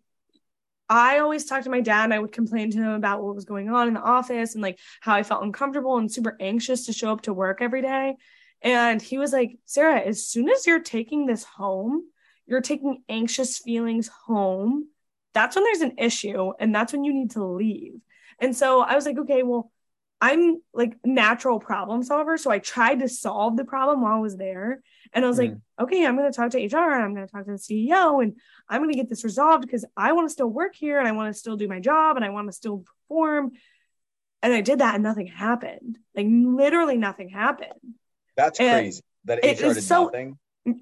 [0.96, 3.46] I always talked to my dad and I would complain to him about what was
[3.46, 6.94] going on in the office and like how I felt uncomfortable and super anxious to
[6.94, 8.16] show up to work every day.
[8.62, 12.04] And he was like, Sarah, as soon as you're taking this home,
[12.46, 14.88] you're taking anxious feelings home.
[15.34, 17.94] That's when there's an issue and that's when you need to leave.
[18.38, 19.72] And so I was like, okay, well,
[20.24, 22.38] I'm like natural problem solver.
[22.38, 24.80] So I tried to solve the problem while I was there.
[25.12, 25.50] And I was mm.
[25.50, 27.58] like, okay, I'm going to talk to HR and I'm going to talk to the
[27.58, 28.38] CEO and
[28.70, 31.12] I'm going to get this resolved because I want to still work here and I
[31.12, 33.52] want to still do my job and I want to still perform.
[34.42, 35.98] And I did that and nothing happened.
[36.16, 37.74] Like literally nothing happened.
[38.38, 39.02] That's and crazy.
[39.26, 40.38] That HR did so, nothing.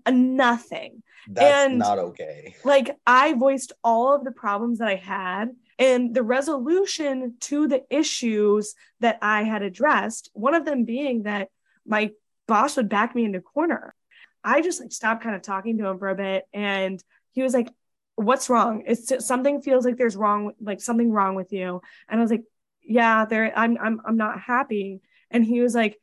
[0.08, 1.02] Nothing.
[1.28, 2.56] That's and, not okay.
[2.64, 5.50] Like I voiced all of the problems that I had
[5.82, 11.50] and the resolution to the issues that I had addressed, one of them being that
[11.88, 12.12] my
[12.48, 13.96] boss would back me into a corner.
[14.44, 17.56] I just like stopped kind of talking to him for a bit and he was
[17.56, 17.68] like,
[18.16, 18.84] What's wrong?
[18.86, 21.82] It's something feels like there's wrong, like something wrong with you.
[22.08, 22.44] And I was like,
[22.84, 25.02] Yeah, there I'm I'm I'm not happy.
[25.32, 26.00] And he was like,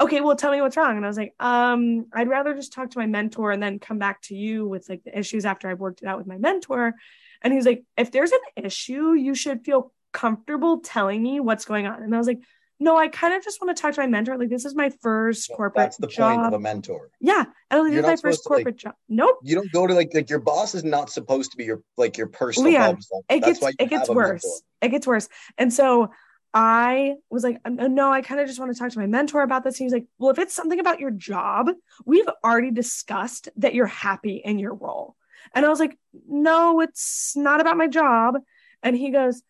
[0.00, 0.96] Okay, well tell me what's wrong.
[0.96, 3.98] And I was like, um, I'd rather just talk to my mentor and then come
[3.98, 6.94] back to you with like the issues after I've worked it out with my mentor.
[7.42, 11.86] And he's like, if there's an issue, you should feel comfortable telling me what's going
[11.86, 12.02] on.
[12.02, 12.40] And I was like,
[12.82, 14.38] no, I kind of just want to talk to my mentor.
[14.38, 15.84] Like, this is my first corporate.
[15.84, 16.36] That's the job.
[16.36, 17.10] point of a mentor.
[17.20, 18.94] Yeah, and like, this is my first corporate like, job.
[19.08, 19.38] Nope.
[19.42, 22.16] You don't go to like like your boss is not supposed to be your like
[22.16, 22.72] your personal.
[22.72, 22.94] Yeah,
[23.28, 24.62] it gets it gets worse.
[24.80, 25.28] It gets worse.
[25.58, 26.10] And so
[26.54, 29.62] I was like, no, I kind of just want to talk to my mentor about
[29.62, 29.76] this.
[29.76, 31.70] He was like, well, if it's something about your job,
[32.06, 35.16] we've already discussed that you're happy in your role.
[35.54, 35.98] And I was like,
[36.28, 38.36] no, it's not about my job.
[38.82, 39.42] And he goes,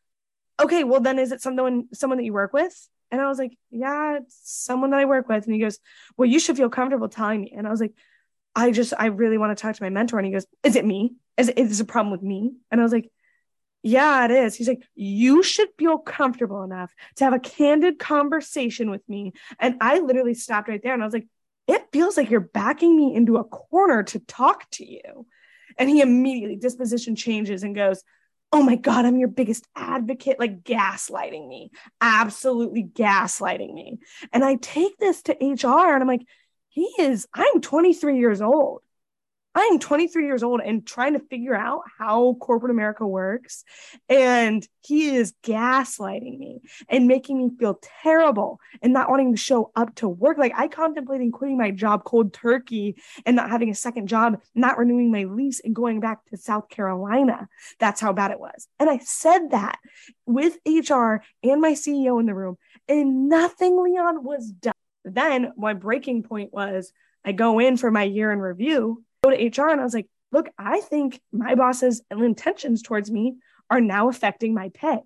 [0.60, 2.88] okay, well then is it someone someone that you work with?
[3.10, 5.44] And I was like, yeah, it's someone that I work with.
[5.44, 5.78] And he goes,
[6.16, 7.54] well, you should feel comfortable telling me.
[7.56, 7.94] And I was like,
[8.54, 10.18] I just, I really want to talk to my mentor.
[10.18, 11.14] And he goes, is it me?
[11.36, 12.52] Is it is a problem with me?
[12.70, 13.10] And I was like,
[13.82, 14.54] yeah, it is.
[14.54, 19.32] He's like, you should feel comfortable enough to have a candid conversation with me.
[19.58, 21.26] And I literally stopped right there and I was like,
[21.66, 25.26] it feels like you're backing me into a corner to talk to you.
[25.78, 28.02] And he immediately disposition changes and goes,
[28.52, 33.98] Oh my God, I'm your biggest advocate, like gaslighting me, absolutely gaslighting me.
[34.32, 36.26] And I take this to HR and I'm like,
[36.68, 38.82] he is, I'm 23 years old.
[39.52, 43.64] I'm 23 years old and trying to figure out how corporate America works.
[44.08, 49.72] And he is gaslighting me and making me feel terrible and not wanting to show
[49.74, 50.38] up to work.
[50.38, 54.78] Like I contemplating quitting my job cold turkey and not having a second job, not
[54.78, 57.48] renewing my lease and going back to South Carolina.
[57.80, 58.68] That's how bad it was.
[58.78, 59.80] And I said that
[60.26, 62.56] with HR and my CEO in the room,
[62.88, 64.74] and nothing, Leon, was done.
[65.04, 66.92] Then my breaking point was
[67.24, 70.08] I go in for my year in review go to HR and I was like,
[70.32, 73.36] look, I think my boss's intentions towards me
[73.68, 74.98] are now affecting my pay.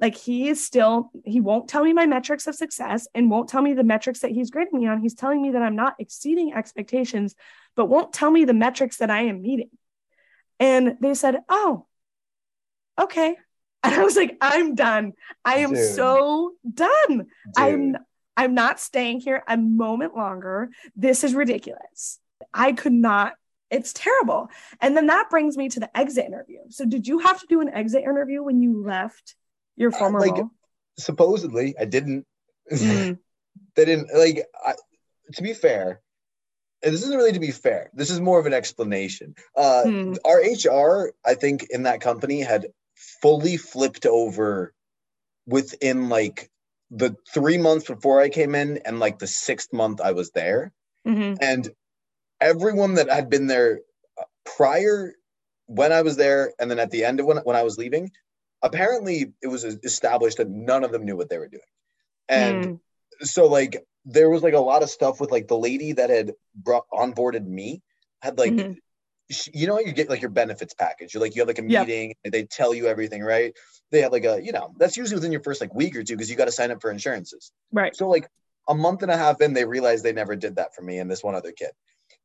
[0.00, 3.60] Like he is still, he won't tell me my metrics of success and won't tell
[3.60, 5.02] me the metrics that he's grading me on.
[5.02, 7.34] He's telling me that I'm not exceeding expectations,
[7.76, 9.70] but won't tell me the metrics that I am meeting.
[10.58, 11.86] And they said, oh,
[12.98, 13.36] okay.
[13.82, 15.14] And I was like, I'm done.
[15.42, 15.94] I am Dude.
[15.94, 17.08] so done.
[17.08, 17.24] Dude.
[17.56, 17.96] I'm
[18.36, 20.68] I'm not staying here a moment longer.
[20.94, 22.18] This is ridiculous.
[22.52, 23.34] I could not.
[23.70, 24.48] It's terrible.
[24.80, 26.58] And then that brings me to the exit interview.
[26.70, 29.36] So, did you have to do an exit interview when you left
[29.76, 30.50] your former uh, like, role?
[30.98, 32.26] Supposedly, I didn't.
[32.72, 33.18] Mm.
[33.76, 34.44] they didn't like.
[34.64, 34.74] I,
[35.34, 36.00] to be fair,
[36.82, 37.90] and this isn't really to be fair.
[37.94, 39.34] This is more of an explanation.
[39.56, 40.16] Uh, mm.
[40.24, 42.66] Our HR, I think, in that company had
[43.22, 44.74] fully flipped over
[45.46, 46.50] within like
[46.90, 50.72] the three months before I came in and like the sixth month I was there.
[51.06, 51.34] Mm-hmm.
[51.40, 51.70] And
[52.40, 53.80] everyone that had been there
[54.44, 55.14] prior
[55.66, 58.10] when I was there and then at the end of when, when I was leaving,
[58.62, 61.62] apparently it was established that none of them knew what they were doing.
[62.28, 62.78] And mm.
[63.22, 66.32] so like there was like a lot of stuff with like the lady that had
[66.54, 67.82] brought onboarded me
[68.22, 68.72] had like mm-hmm.
[69.30, 71.14] she, you know you get like your benefits package.
[71.14, 72.32] You're like you have like a meeting, yep.
[72.32, 73.54] they tell you everything, right?
[73.90, 76.14] They have like a, you know, that's usually within your first like week or two
[76.16, 77.52] because you got to sign up for insurances.
[77.72, 77.94] Right.
[77.94, 78.28] So like
[78.68, 81.10] a month and a half in, they realized they never did that for me and
[81.10, 81.70] this one other kid.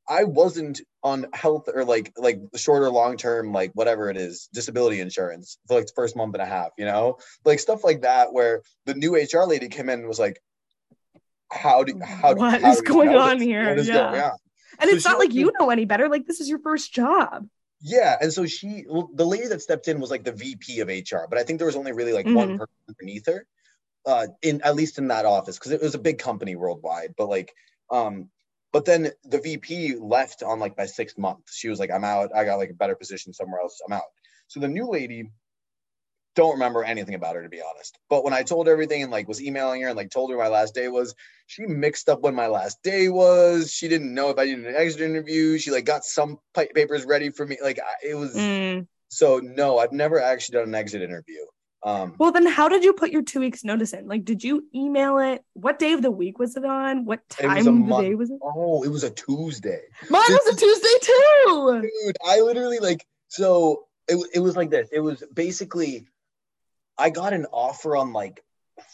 [0.07, 4.49] I wasn't on health or like like short or long term like whatever it is
[4.53, 8.01] disability insurance for like the first month and a half, you know, like stuff like
[8.01, 10.39] that where the new HR lady came in and was like,
[11.51, 13.47] "How do how what how is going on this?
[13.47, 13.77] here?
[13.79, 13.93] yeah.
[13.93, 14.37] Going on?
[14.79, 16.09] And so it's not like you know any better.
[16.09, 17.47] Like this is your first job.
[17.81, 20.87] Yeah, and so she, well, the lady that stepped in was like the VP of
[20.87, 22.35] HR, but I think there was only really like mm-hmm.
[22.35, 23.45] one person underneath her,
[24.07, 27.13] uh, in at least in that office because it was a big company worldwide.
[27.17, 27.53] But like,
[27.91, 28.29] um,
[28.75, 31.49] but then the VP left on like my sixth month.
[31.49, 32.35] She was like, I'm out.
[32.35, 33.79] I got like a better position somewhere else.
[33.87, 34.01] I'm out.
[34.47, 35.31] So the new lady,
[36.35, 37.97] don't remember anything about her to be honest.
[38.09, 40.37] But when I told her everything and like was emailing her and like told her
[40.37, 41.15] my last day was,
[41.47, 43.71] she mixed up when my last day was.
[43.71, 45.57] She didn't know if I needed an exit interview.
[45.57, 47.57] She like got some papers ready for me.
[47.63, 48.35] Like it was.
[48.35, 48.87] Mm.
[49.07, 51.45] So no, I've never actually done an exit interview.
[51.85, 54.07] Um, well, then how did you put your two weeks notice in?
[54.07, 55.43] Like, did you email it?
[55.53, 57.05] What day of the week was it on?
[57.05, 58.39] What time of the month- day was it?
[58.41, 59.81] Oh, it was a Tuesday.
[60.09, 61.81] Mine was a Tuesday too.
[61.83, 64.89] Dude, I literally like so it, it was like this.
[64.91, 66.07] It was basically
[66.97, 68.43] I got an offer on like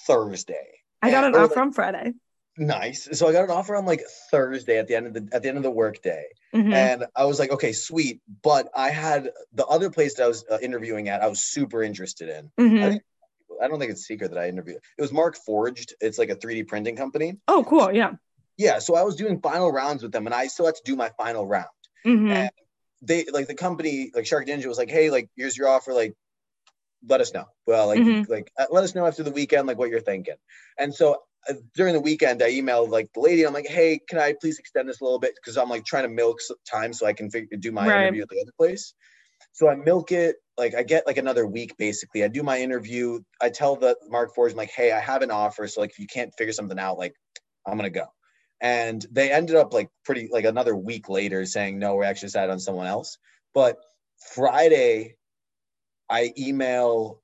[0.05, 0.67] Thursday.
[1.01, 2.13] I got an offer like, on Friday.
[2.57, 3.07] Nice.
[3.13, 5.47] So I got an offer on like Thursday at the end of the at the
[5.47, 6.73] end of the workday, mm-hmm.
[6.73, 8.21] and I was like, okay, sweet.
[8.43, 11.21] But I had the other place that I was uh, interviewing at.
[11.21, 12.51] I was super interested in.
[12.59, 12.83] Mm-hmm.
[12.83, 14.79] I, I, don't think it's secret that I interviewed.
[14.97, 15.93] It was Markforged.
[16.01, 17.37] It's like a 3D printing company.
[17.47, 17.91] Oh, cool.
[17.93, 18.13] Yeah.
[18.57, 18.79] Yeah.
[18.79, 21.09] So I was doing final rounds with them, and I still had to do my
[21.17, 21.67] final round.
[22.05, 22.31] Mm-hmm.
[22.31, 22.51] And
[23.01, 26.15] they like the company like Shark Ninja was like, hey, like here's your offer, like
[27.07, 27.45] let us know.
[27.65, 28.31] Well, like mm-hmm.
[28.31, 30.35] like uh, let us know after the weekend, like what you're thinking.
[30.77, 31.17] And so
[31.49, 33.45] Uh, during the weekend, I emailed like the lady.
[33.45, 35.33] I'm like, hey, can I please extend this a little bit?
[35.35, 38.03] Because I'm like trying to milk time so I can figure, do my right.
[38.03, 38.93] interview at the other place.
[39.53, 40.37] So I milk it.
[40.57, 42.23] Like I get like another week basically.
[42.23, 43.19] I do my interview.
[43.41, 45.67] I tell the Markforged, I'm like, hey, I have an offer.
[45.67, 47.13] So like if you can't figure something out, like
[47.65, 48.05] I'm gonna go.
[48.61, 52.51] And they ended up like pretty like another week later saying no, we're actually decided
[52.51, 53.17] on someone else.
[53.53, 53.77] But
[54.35, 55.15] Friday,
[56.09, 57.21] I email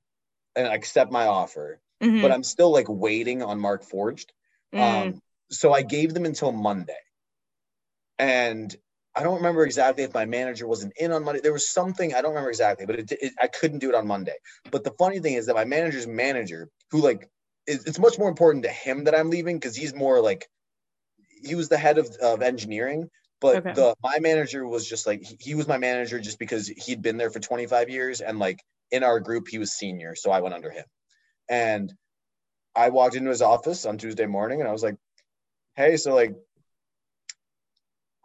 [0.56, 2.22] and accept my offer mm-hmm.
[2.22, 4.28] but I'm still like waiting on Markforged.
[4.74, 4.80] Mm.
[4.80, 6.98] Um, so I gave them until Monday.
[8.20, 8.76] And
[9.16, 11.42] I don't remember exactly if my manager wasn't in on Monday.
[11.42, 14.06] There was something I don't remember exactly, but it, it, I couldn't do it on
[14.06, 14.36] Monday.
[14.70, 17.30] But the funny thing is that my manager's manager, who like,
[17.66, 20.48] it, it's much more important to him that I'm leaving because he's more like,
[21.44, 23.74] he was the head of, of engineering, but okay.
[23.74, 27.18] the my manager was just like he, he was my manager just because he'd been
[27.18, 28.60] there for 25 years and like
[28.92, 30.86] in our group he was senior, so I went under him.
[31.50, 31.94] And
[32.76, 34.98] I walked into his office on Tuesday morning and I was like,
[35.76, 36.36] hey, so like,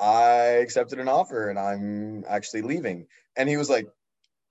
[0.01, 3.07] I accepted an offer and I'm actually leaving.
[3.37, 3.89] And he was like,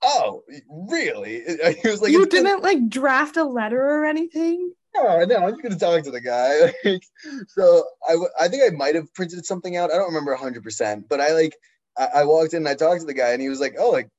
[0.01, 1.41] oh, really?
[1.81, 4.73] He was like, you didn't like draft a letter or anything?
[4.95, 6.73] No, no, I'm just gonna talk to the guy.
[7.47, 9.91] so I, I think I might have printed something out.
[9.91, 11.55] I don't remember 100, percent but I like
[11.97, 13.91] I, I walked in and I talked to the guy and he was like, "Oh,
[13.91, 14.09] like,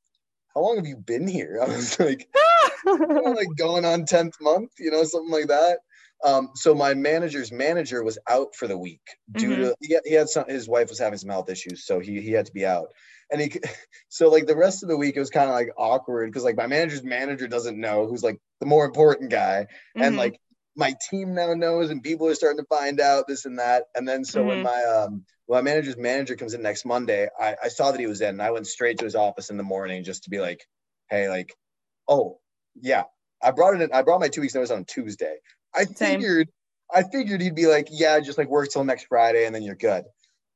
[0.55, 2.29] how long have you been here?" I was like,
[3.17, 5.81] "Oh, like going on tenth month, you know, something like that.
[6.25, 9.03] Um, so my manager's manager was out for the week
[9.35, 11.99] due to he had, he had some his wife was having some health issues, so
[12.01, 12.89] he he had to be out.
[13.31, 13.53] And he
[14.09, 16.57] so like the rest of the week it was kind of like awkward because like
[16.57, 19.67] my manager's manager doesn't know who's like the more important guy,
[20.01, 20.17] and Mhm.
[20.17, 20.39] like
[20.77, 23.85] my team now knows, and people are starting to find out this and that.
[23.95, 24.63] And then so when Mhm.
[24.63, 28.07] my um when my manager's manager comes in next Monday, I, I saw that he
[28.07, 30.41] was in, and I went straight to his office in the morning just to be
[30.41, 30.65] like,
[31.11, 31.53] hey, like,
[32.09, 32.41] oh
[32.81, 33.05] yeah,
[33.43, 33.93] I brought it in.
[33.93, 35.37] I brought my two weeks notice on Tuesday.
[35.75, 36.21] I Same.
[36.21, 36.49] figured,
[36.95, 39.75] I figured he'd be like, yeah, just like work till next Friday and then you're
[39.75, 40.05] good.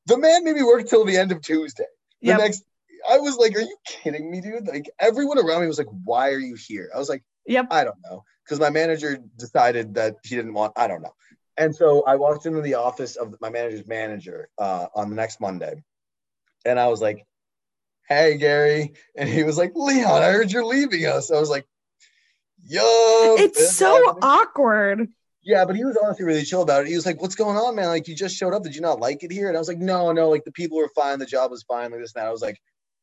[0.05, 1.85] The man made me work till the end of Tuesday.
[2.21, 2.37] The Yep.
[2.37, 2.63] next,
[3.09, 4.67] I was like, are you kidding me, dude?
[4.67, 6.89] Like everyone around me was like, why are you here?
[6.93, 7.67] I was like, Yep.
[7.71, 10.73] I don't know, because my manager decided that he didn't want.
[10.75, 11.13] I don't know.
[11.55, 15.39] And so I walked into the office of my manager's manager uh, on the next
[15.39, 15.81] Monday,
[16.65, 17.25] and I was like,
[18.07, 21.65] "Hey, Gary," and he was like, "Leon, I heard you're leaving us." I was like,
[22.67, 25.07] "Yo, It's so awkward.
[25.41, 26.87] yeah, but he was honestly really chill about it.
[26.89, 27.87] He was like, "What's going on, man?
[27.87, 28.63] Like, you just showed up.
[28.63, 30.29] Did you not like it here?" And I was like, "No, no.
[30.29, 31.19] Like, the people were fine.
[31.19, 31.91] The job was fine.
[31.91, 32.59] Like this and that." I was like,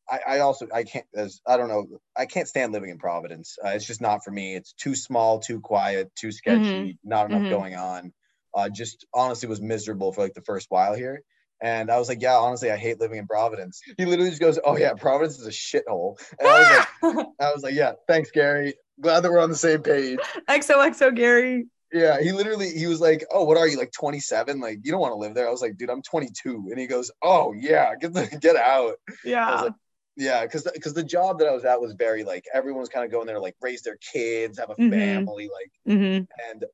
[0.09, 1.05] "I, I also, I can't.
[1.15, 1.87] As I don't know.
[2.15, 3.57] I can't stand living in Providence.
[3.63, 4.55] Uh, it's just not for me.
[4.55, 6.97] It's too small, too quiet, too sketchy.
[7.03, 7.49] Not enough Mhm.
[7.49, 8.13] going on.
[8.53, 11.21] Uh, just honestly was miserable for like the first while here."
[11.61, 14.59] And I was like, "Yeah, honestly, I hate living in Providence." He literally just goes,
[14.63, 16.69] "Oh yeah, Providence is a shithole." And I was
[17.15, 18.75] like, "I was like, yeah, thanks, Gary.
[19.01, 21.67] Glad that we're on the same page." XOXO Gary.
[21.91, 24.59] Yeah, he literally he was like, "Oh, what are you like 27?
[24.59, 26.87] Like you don't want to live there." I was like, "Dude, I'm 22." And he
[26.87, 29.61] goes, "Oh, yeah, get the get out." Yeah.
[29.63, 29.73] like,
[30.17, 33.05] Yeah, cuz cuz the job that I was at was very like everyone was kind
[33.05, 34.89] of going there like raise their kids, have a Mhm.
[34.89, 36.65] family like hmm and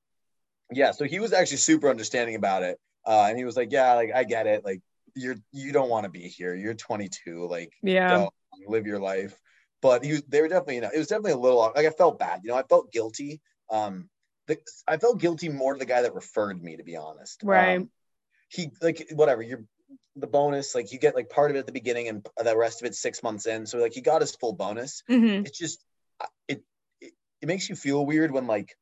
[0.72, 2.80] yeah, so he was actually super understanding about it.
[3.06, 4.64] Uh and he was like, "Yeah, like I get it.
[4.64, 4.82] Like
[5.16, 6.56] you're you don't want to be here.
[6.56, 7.48] You're 22.
[7.48, 8.28] Like Yeah.
[8.68, 9.40] live your life."
[9.82, 11.90] But he was they were definitely, you know, it was definitely a little like I
[11.90, 12.42] felt bad.
[12.44, 13.42] You know, I felt guilty.
[13.70, 14.10] Um
[14.48, 17.42] the, I felt guilty more to the guy that referred me, to be honest.
[17.44, 17.78] Right.
[17.78, 17.90] Um,
[18.50, 19.64] he like whatever you're
[20.18, 22.82] the bonus like you get like part of it at the beginning and the rest
[22.82, 23.66] of it six months in.
[23.66, 25.04] So like he got his full bonus.
[25.08, 25.84] hmm It's just
[26.48, 26.64] it
[27.00, 28.76] it, it makes you feel weird when like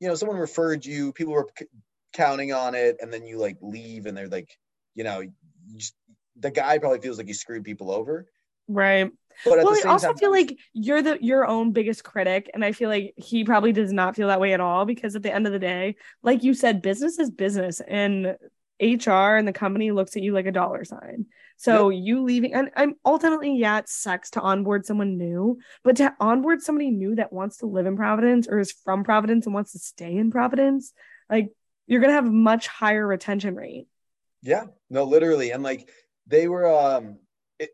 [0.00, 1.66] you know someone referred you, people were c-
[2.14, 4.56] counting on it, and then you like leave and they're like
[4.94, 5.32] you know you
[5.76, 5.94] just,
[6.36, 8.26] the guy probably feels like he screwed people over.
[8.68, 9.10] Right.
[9.44, 12.72] But well, I also time, feel like you're the your own biggest critic, and I
[12.72, 15.46] feel like he probably does not feel that way at all because at the end
[15.46, 18.36] of the day, like you said, business is business, and
[18.80, 21.26] HR and the company looks at you like a dollar sign.
[21.56, 26.14] So you leaving, and I'm ultimately, yeah, it sucks to onboard someone new, but to
[26.18, 29.72] onboard somebody new that wants to live in Providence or is from Providence and wants
[29.72, 30.94] to stay in Providence,
[31.28, 31.52] like
[31.86, 33.88] you're gonna have much higher retention rate.
[34.40, 35.90] Yeah, no, literally, and like
[36.26, 37.18] they were, um,
[37.58, 37.70] it,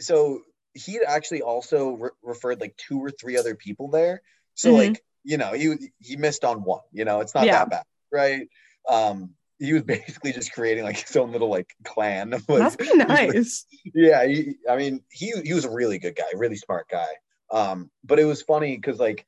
[0.00, 0.42] so
[0.74, 4.22] he had actually also re- referred like two or three other people there.
[4.54, 4.76] So Mhm.
[4.78, 6.82] like you know he he missed on one.
[6.92, 7.58] You know, it's not Yeah.
[7.64, 8.48] that bad, right?
[8.88, 9.82] Um, he was
[10.22, 12.30] basically just creating like his own little like clan.
[12.30, 13.66] like- Must be nice.
[13.94, 17.08] yeah, he, I mean, he he was a really good guy, really smart guy.
[17.50, 19.26] Um, but it was funny because like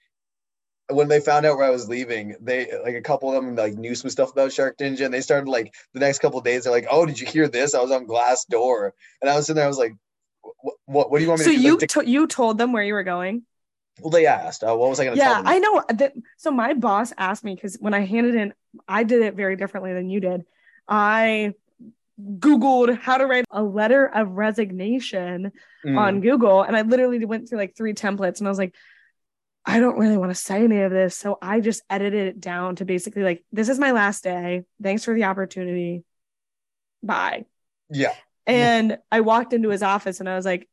[0.89, 3.75] when they found out where I was leaving, they like a couple of them like
[3.75, 6.65] knew some stuff about SharkNinja, and they started like the next couple of days.
[6.65, 7.75] They're like, "Oh, did you hear this?
[7.75, 9.65] I was on Glassdoor," and I was sitting there.
[9.65, 9.95] I was like,
[10.93, 11.11] "What?
[11.11, 12.73] What, do you want me So to do?" So you Like, to- you told them
[12.73, 13.43] where you were going.
[14.01, 15.85] well, they asked, uh, "What was I going to yeah tell them?" Yeah, I know
[15.89, 18.55] that so my boss asked me because when i handed in
[18.89, 20.45] i did it very differently than you did
[20.89, 21.53] i
[22.39, 25.53] googled how to write a letter of resignation
[25.85, 28.75] Mm, on google and i literally went through like three templates and i was like
[29.67, 32.77] i don't really want to say any of this so i just edited it down
[32.77, 36.05] to basically like this is my last day thanks for the opportunity
[37.03, 37.45] bye
[37.91, 38.15] yeah,
[38.47, 40.69] and I walked into his office and I was like,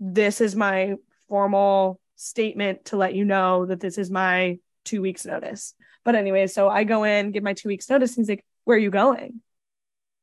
[0.00, 0.94] this is my
[1.28, 5.74] formal statement to let you know that this is my two weeks notice.
[6.04, 8.14] But anyway, so I go in, give my two weeks notice.
[8.14, 9.40] He's like, where are you going?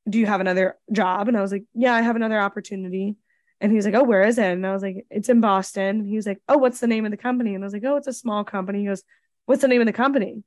[0.10, 1.28] Do you have another job?
[1.28, 3.16] And I was like, yeah, I have another opportunity.
[3.62, 4.46] And he's like, oh, where is it?
[4.46, 6.00] And I was like, it's in Boston.
[6.00, 7.56] And he was like, oh, what's the name of the company?
[7.56, 8.80] And I was like, oh, it's a small company.
[8.80, 9.04] He goes,
[9.46, 10.44] what's the name of the company?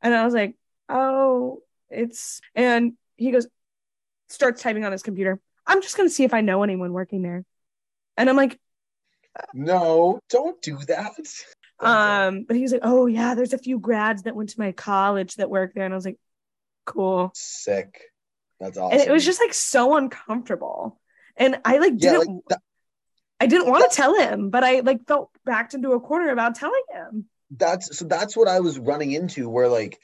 [0.00, 0.56] And I was like,
[0.88, 3.46] oh, it's, and he goes,
[4.28, 5.40] starts typing on his computer.
[5.66, 7.44] I'm just going to see if I know anyone working there.
[8.16, 8.58] And I'm like,
[9.52, 11.12] no, don't do that.
[11.80, 15.36] um, but he's like, oh, yeah, there's a few grads that went to my college
[15.36, 15.84] that work there.
[15.84, 16.18] And I was like,
[16.84, 17.32] cool.
[17.34, 18.00] sick.
[18.60, 18.98] That's awesome.
[18.98, 21.00] And it was just like so uncomfortable.
[21.36, 22.60] And I like yeah, didn't, like that,
[23.40, 26.54] I didn't want to tell him, but I like felt backed into a corner about
[26.54, 27.26] telling him.
[27.50, 29.98] that's so that's what I was running into where like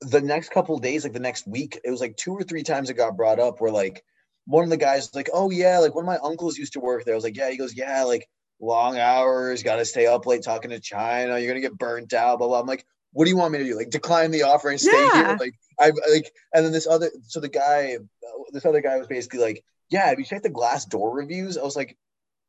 [0.00, 2.62] the next couple of days, like the next week, it was like two or three
[2.62, 4.04] times it got brought up where like
[4.48, 6.80] one of the guys was like, "Oh yeah, like one of my uncles used to
[6.80, 8.26] work there." I was like, "Yeah." He goes, "Yeah, like
[8.60, 11.38] long hours, got to stay up late talking to China.
[11.38, 12.60] You're gonna get burnt out." Blah blah.
[12.60, 13.76] I'm like, "What do you want me to do?
[13.76, 15.12] Like decline the offer and stay Yeah.
[15.28, 17.98] here?" Like I like, and then this other, so the guy,
[18.52, 21.76] this other guy was basically like, "Yeah, have you checked the Glassdoor reviews?" I was
[21.76, 21.96] like.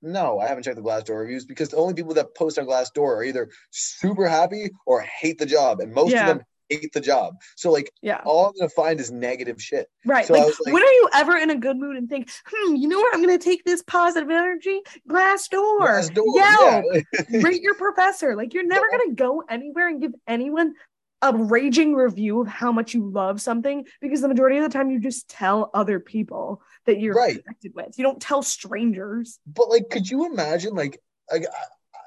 [0.02, 3.18] No, I haven't checked the Glassdoor reviews because the only people that post on Glassdoor
[3.18, 6.22] are either super happy or hate the job, and most Yeah.
[6.22, 7.36] of them hate the job.
[7.56, 8.22] So like, Yeah.
[8.26, 9.88] all I'm gonna find is negative shit.
[10.06, 10.26] Right.
[10.26, 12.88] So like, like- when are you ever in a good mood and think, hmm, you
[12.88, 13.14] know what?
[13.14, 14.82] I'm to take this positive energy?
[15.08, 15.80] Glass door.
[15.82, 16.86] Glassdoor, Yelp.
[17.30, 17.42] yeah.
[17.44, 18.36] Rate your professor.
[18.36, 20.74] Like, you're never to go anywhere and give anyone
[21.22, 24.90] a raging review of how much you love something because the majority of the time
[24.90, 27.44] you just tell other people that you're Right.
[27.44, 27.98] connected with.
[27.98, 29.38] You don't tell strangers.
[29.46, 30.76] but like, could you imagine?
[30.76, 31.02] Like,
[31.32, 31.46] like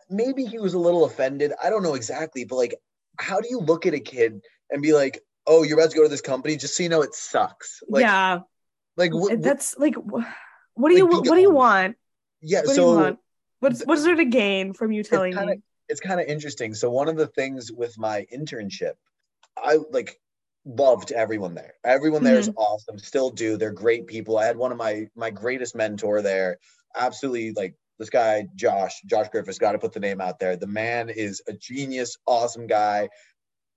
[0.09, 1.53] maybe he was a little offended.
[1.63, 2.75] I don't know exactly, but like,
[3.23, 6.03] how do you look at a kid and be like, "Oh, you're about to go
[6.03, 8.41] to this company, just so you know it sucks." Like, yeah.
[8.97, 11.97] like what, what- That's like, what do you, Like, what do you want?
[12.41, 12.61] yeah.
[12.61, 13.18] What do you So want?
[13.61, 15.62] What's, what is there to gain from you telling kinda- me?
[15.89, 16.75] it's kind of interesting.
[16.75, 18.95] So one of the things with my internship,
[19.57, 20.18] I like
[20.64, 21.75] loved everyone there.
[21.85, 22.59] Everyone there is mm-hmm.
[22.59, 22.99] awesome.
[22.99, 23.57] Still do.
[23.57, 24.39] They're great people.
[24.39, 26.59] I had one of my my greatest mentor there.
[26.97, 30.57] Absolutely like this guy Josh, Josh Griffiths, got to put the name out there.
[30.57, 33.09] The man is a genius, awesome guy.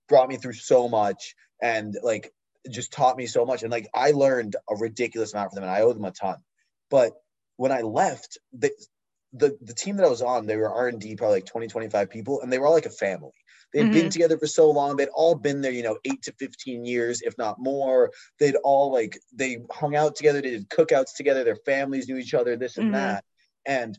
[0.08, 2.32] Brought me through so much and like
[2.68, 5.72] just taught me so much and like I learned a ridiculous amount from them and
[5.72, 6.38] I owe them a ton.
[6.90, 7.12] But
[7.56, 8.70] when I left, the
[9.32, 12.40] the, the team that I was on, they were R&D probably like 20, 25 people,
[12.40, 13.32] and they were all like a family.
[13.72, 14.96] They had been together for so long.
[14.96, 18.12] They'd all been there, you know, eight to 15 years, if not more.
[18.38, 22.32] They'd all like, they hung out together, they did cookouts together, their families knew each
[22.32, 22.92] other, this and Mhm.
[22.92, 23.24] that.
[23.66, 23.98] And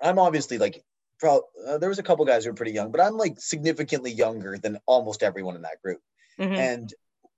[0.00, 0.82] I'm obviously like,
[1.18, 4.10] pro- uh, there was a couple guys who were pretty young, but I'm like significantly
[4.10, 6.00] younger than almost everyone in that group
[6.38, 6.58] Mhm.
[6.58, 6.94] and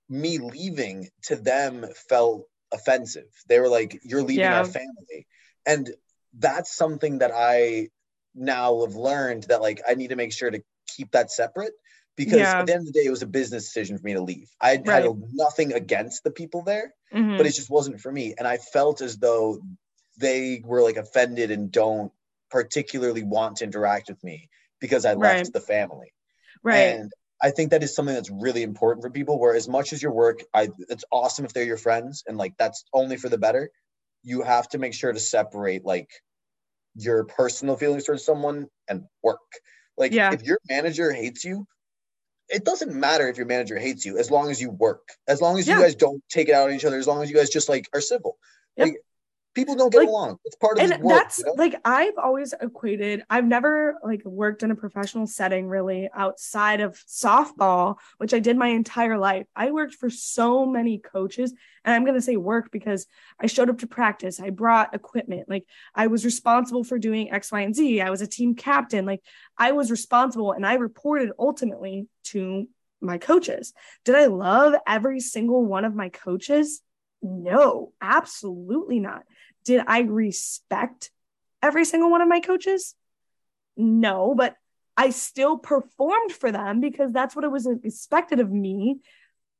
[0.09, 3.29] me leaving to them felt offensive.
[3.47, 4.59] They were like, "You're leaving Yeah.
[4.59, 5.27] our family,"
[5.65, 5.93] and
[6.33, 7.89] that's something that I
[8.35, 11.73] now have learned that like I need to make sure to keep that separate
[12.15, 12.59] because Yeah.
[12.59, 14.49] at the end of the day, it was a business decision for me to leave.
[14.59, 15.09] I had Right.
[15.33, 17.37] nothing against the people there, Mhm.
[17.37, 19.59] but it just wasn't for me, and I felt as though
[20.17, 22.11] they were like offended and don't
[22.53, 24.47] particularly want to interact with me
[24.79, 25.53] because I left Right.
[25.53, 26.13] the family.
[26.61, 26.77] right.
[26.77, 29.37] And I think that is something that's really important for people.
[29.39, 32.53] Where as much as your work, I it's awesome if they're your friends and like
[32.57, 33.69] that's only for the better.
[34.21, 36.09] You have to make sure to separate like
[36.95, 39.39] your personal feelings towards someone and work.
[39.97, 40.31] Like Yeah.
[40.31, 41.65] if your manager hates you,
[42.49, 45.09] it doesn't matter if your manager hates you as long as you work.
[45.27, 45.77] As long as Yeah.
[45.77, 47.67] you guys don't take it out on each other, as long as you guys just
[47.67, 48.37] like are civil.
[48.77, 48.87] Yep.
[48.87, 48.97] Like
[49.53, 50.39] people don't get Like- along.
[50.45, 51.15] It's part of and work.
[51.17, 51.53] that's you know?
[51.57, 56.95] like i've always equated i've never like worked in a professional setting really outside of
[57.07, 61.53] softball which i did my entire life i worked for so many coaches
[61.85, 63.05] and i'm going to say work because
[63.39, 67.51] i showed up to practice i brought equipment like i was responsible for doing x
[67.51, 69.21] y and z i was a team captain like
[69.57, 72.67] i was responsible and i reported ultimately to
[73.01, 73.73] my coaches
[74.05, 76.81] did i love every single one of my coaches
[77.21, 79.23] no absolutely not
[79.63, 81.11] did I respect
[81.61, 82.95] every single one of my coaches?
[83.77, 84.55] No, but
[84.95, 88.99] I still performed for them because that's what it was expected of me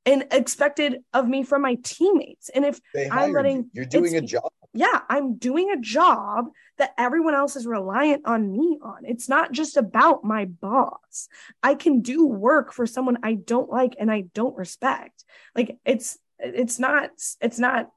[0.05, 2.49] and expected of me from my teammates.
[2.49, 3.35] And if, I'm hired you.
[3.35, 4.51] letting- You're doing a job.
[4.73, 6.47] yeah, I'm doing a job
[6.77, 11.29] that everyone else is reliant on me on, it's not just about my boss.
[11.63, 15.23] I can do work for someone I don't like and I don't respect.
[15.55, 17.89] Like it's, it's not, it's not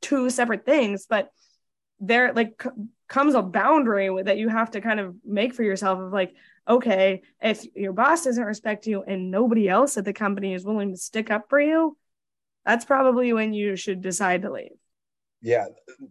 [0.00, 1.30] two separate things, but
[2.00, 2.70] there like c-
[3.08, 6.34] comes a boundary with, that you have to kind of make for yourself of like,
[6.68, 10.92] okay, if your boss doesn't respect you and nobody else at the company is willing
[10.92, 11.96] to stick up for you,
[12.64, 14.72] that's probably when you should decide to leave.
[15.40, 15.66] Yeah,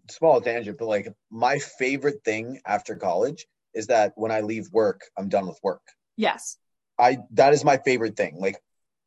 [0.10, 5.02] small tangent, but like my favorite thing after college is that when I leave work,
[5.18, 5.82] I'm done with work.
[6.16, 6.58] Yes.
[6.98, 8.38] I that is my favorite thing.
[8.40, 8.58] Like,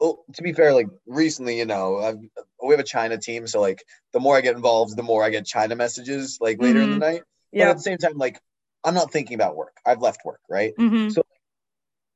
[0.00, 2.16] oh, to be fair, like recently, you know, I've,
[2.64, 3.82] we have a China team, so like
[4.12, 6.98] the more I get involved, the more I get China messages like later in the
[6.98, 7.22] night.
[7.52, 7.70] But Yeah.
[7.70, 8.40] at the same time, like
[8.84, 9.76] I'm not thinking about work.
[9.84, 10.74] I've left work, right?
[10.76, 11.16] Mhm.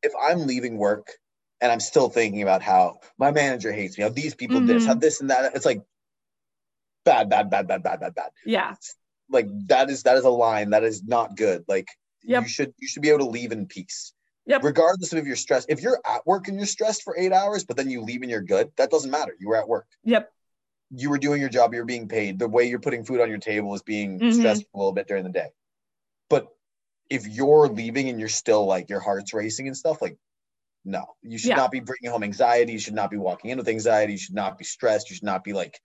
[0.03, 1.09] If I'm leaving work
[1.61, 4.87] and I'm still thinking about how my manager hates me, how these people this, Mhm.
[4.87, 5.83] how this and that, it's like
[7.05, 8.31] bad, bad, bad, bad, bad, bad, bad.
[8.45, 8.75] Yeah.
[9.31, 11.89] like that is that is a line that is not good like
[12.23, 12.43] Yep.
[12.43, 14.13] you should you should be able to leave in peace
[14.47, 14.63] Yep.
[14.63, 17.65] regardless of if you're stressed if you're at work and you're stressed for eight hours
[17.65, 19.35] but then you leave and you're good that doesn't matter.
[19.41, 19.87] You were at work.
[20.05, 20.31] Yep.
[20.91, 21.73] you were doing your job.
[21.75, 22.39] You're being paid.
[22.39, 24.35] The way you're putting food on your table is being Mhm.
[24.35, 25.49] stressed a little bit during the day.
[26.29, 26.47] But
[27.11, 30.17] if you're leaving and you're still like your heart's racing and stuff like
[30.85, 31.05] no.
[31.23, 31.57] You should Yeah.
[31.57, 32.73] not be bringing home anxiety.
[32.73, 34.13] You should not be walking in with anxiety.
[34.13, 35.09] You should not be stressed.
[35.09, 35.81] You should not be like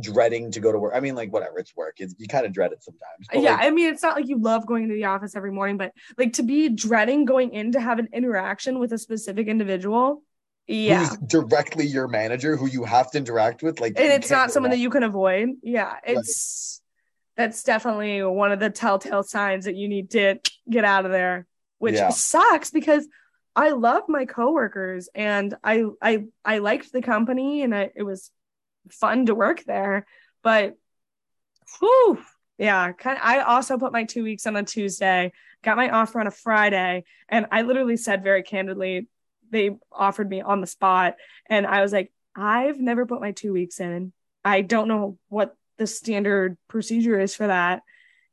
[0.00, 0.92] dreading to go to work.
[0.94, 1.96] I mean, like whatever, it's work.
[1.98, 3.26] It's, you kind of dread it sometimes.
[3.30, 5.52] But, yeah, like, I mean, it's not like you love going to the office every
[5.52, 9.48] morning, but like to be dreading going in to have an interaction with a specific
[9.48, 10.22] individual.
[10.68, 11.06] Yeah.
[11.06, 14.70] who's directly your manager, who you have to interact with, like, and it's can't someone
[14.70, 15.48] that you can avoid.
[15.62, 16.80] Yeah, it's
[17.36, 20.38] that's definitely one of the telltale signs that you need to
[20.70, 21.46] get out of there,
[21.78, 22.10] which Yeah.
[22.10, 23.08] sucks because
[23.56, 28.30] I love my coworkers and I I I liked the company and I, it was
[28.90, 30.06] fun to work there,
[30.42, 30.76] but
[31.78, 32.18] whew,
[32.58, 36.20] yeah, kind of, I also put my two weeks on a Tuesday, got my offer
[36.20, 39.08] on a Friday, and I literally said very candidly,
[39.50, 41.16] they offered me on the spot,
[41.46, 44.12] and I was like, I've never put my two weeks in.
[44.44, 47.82] I don't know what the standard procedure is for that.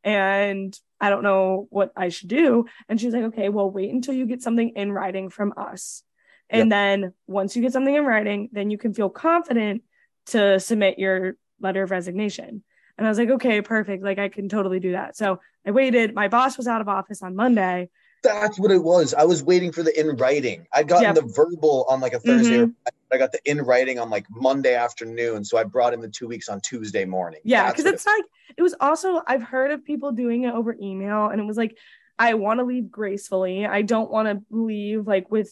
[0.04, 2.66] And I don't know what I should do.
[2.88, 6.04] And she's like, okay, well, wait until you get something in writing from us.
[6.50, 9.84] And then once you get something in writing, then you can feel confident
[10.30, 12.63] to submit your letter of resignation.
[12.97, 14.03] And I was like, okay, perfect.
[14.03, 15.15] Like I can totally do that.
[15.15, 16.13] So I waited.
[16.13, 17.89] My boss was out of office on Monday.
[18.21, 19.13] That's what it was.
[19.13, 20.67] I was waiting for the in writing.
[20.73, 21.15] I'd gotten Yep.
[21.15, 22.57] the verbal on like a Thursday.
[22.57, 22.73] Mhm.
[22.86, 25.45] or I got the in writing on like Monday afternoon.
[25.45, 27.39] So I brought in the two weeks on Tuesday morning.
[27.45, 28.23] Yeah, That's because what it's like
[28.57, 31.77] it was also I've heard of people doing it over email, and it was like
[32.19, 33.65] I want to leave gracefully.
[33.65, 35.49] I don't want to leave like with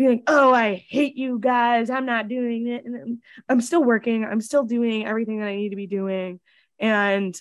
[0.00, 1.90] being oh, I hate you guys.
[1.90, 3.20] I'm not doing it, and I'm,
[3.50, 4.24] I'm still working.
[4.24, 6.40] I'm still doing everything that I need to be doing,
[6.78, 7.38] and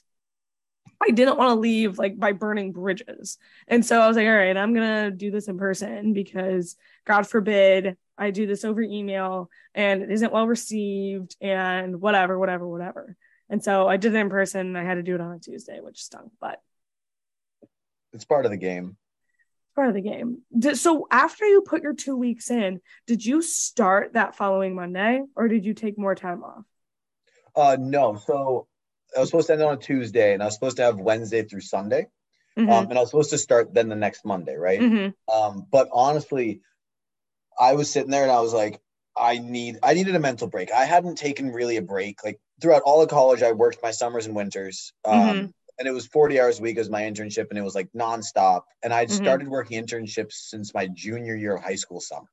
[1.01, 3.37] I didn't want to leave like by burning bridges.
[3.69, 7.25] And so I was like, all right, I'm gonna do this in person because God
[7.25, 13.15] forbid I do this over email and it isn't well received and whatever, whatever, whatever.
[13.49, 14.75] And so I did it in person.
[14.75, 16.59] I had to do it on a Tuesday, which stunk, but
[18.11, 18.97] it's part of the game.
[19.75, 20.41] Part of the game.
[20.57, 25.21] Did, so after you put your two weeks in, did you start that following Monday
[25.35, 26.65] or did you take more time off?
[27.55, 28.15] Uh no.
[28.15, 28.67] So
[29.15, 31.43] I was supposed to end on a Tuesday and I was supposed to have Wednesday
[31.43, 32.07] through Sunday.
[32.57, 34.79] Mhm, Um, and I was supposed to start then the next Monday, right?
[34.81, 36.61] mhm, Um, but honestly,
[37.59, 38.79] I was sitting there and I was like,
[39.17, 40.71] I need I needed a mental break.
[40.71, 42.23] I hadn't taken really a break.
[42.23, 44.93] Like throughout all of college, I worked my summers and winters.
[45.05, 45.53] Um, Mhm.
[45.79, 48.63] And it was 40 hours a week as my internship, and it was like nonstop.
[48.83, 49.11] And I'd Mhm.
[49.11, 52.27] started working internships since my junior year of high school summer.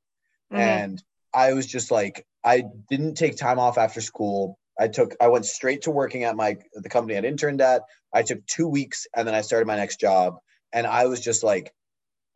[0.51, 0.87] mhm.
[0.89, 4.59] And I was just like, I didn't take time off after school.
[4.79, 7.83] I took I went straight to working at my the company I'd interned at.
[8.13, 10.37] I took two weeks and then I started my next job.
[10.73, 11.73] And I was just like,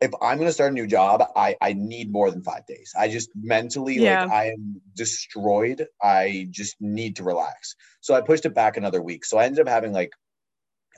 [0.00, 2.92] if I'm gonna start a new job, I I need more than five days.
[2.98, 4.00] I just mentally Yeah.
[4.00, 5.86] like I am destroyed.
[6.02, 7.76] I just need to relax.
[8.00, 9.24] So I pushed it back another week.
[9.24, 10.10] So I ended up having like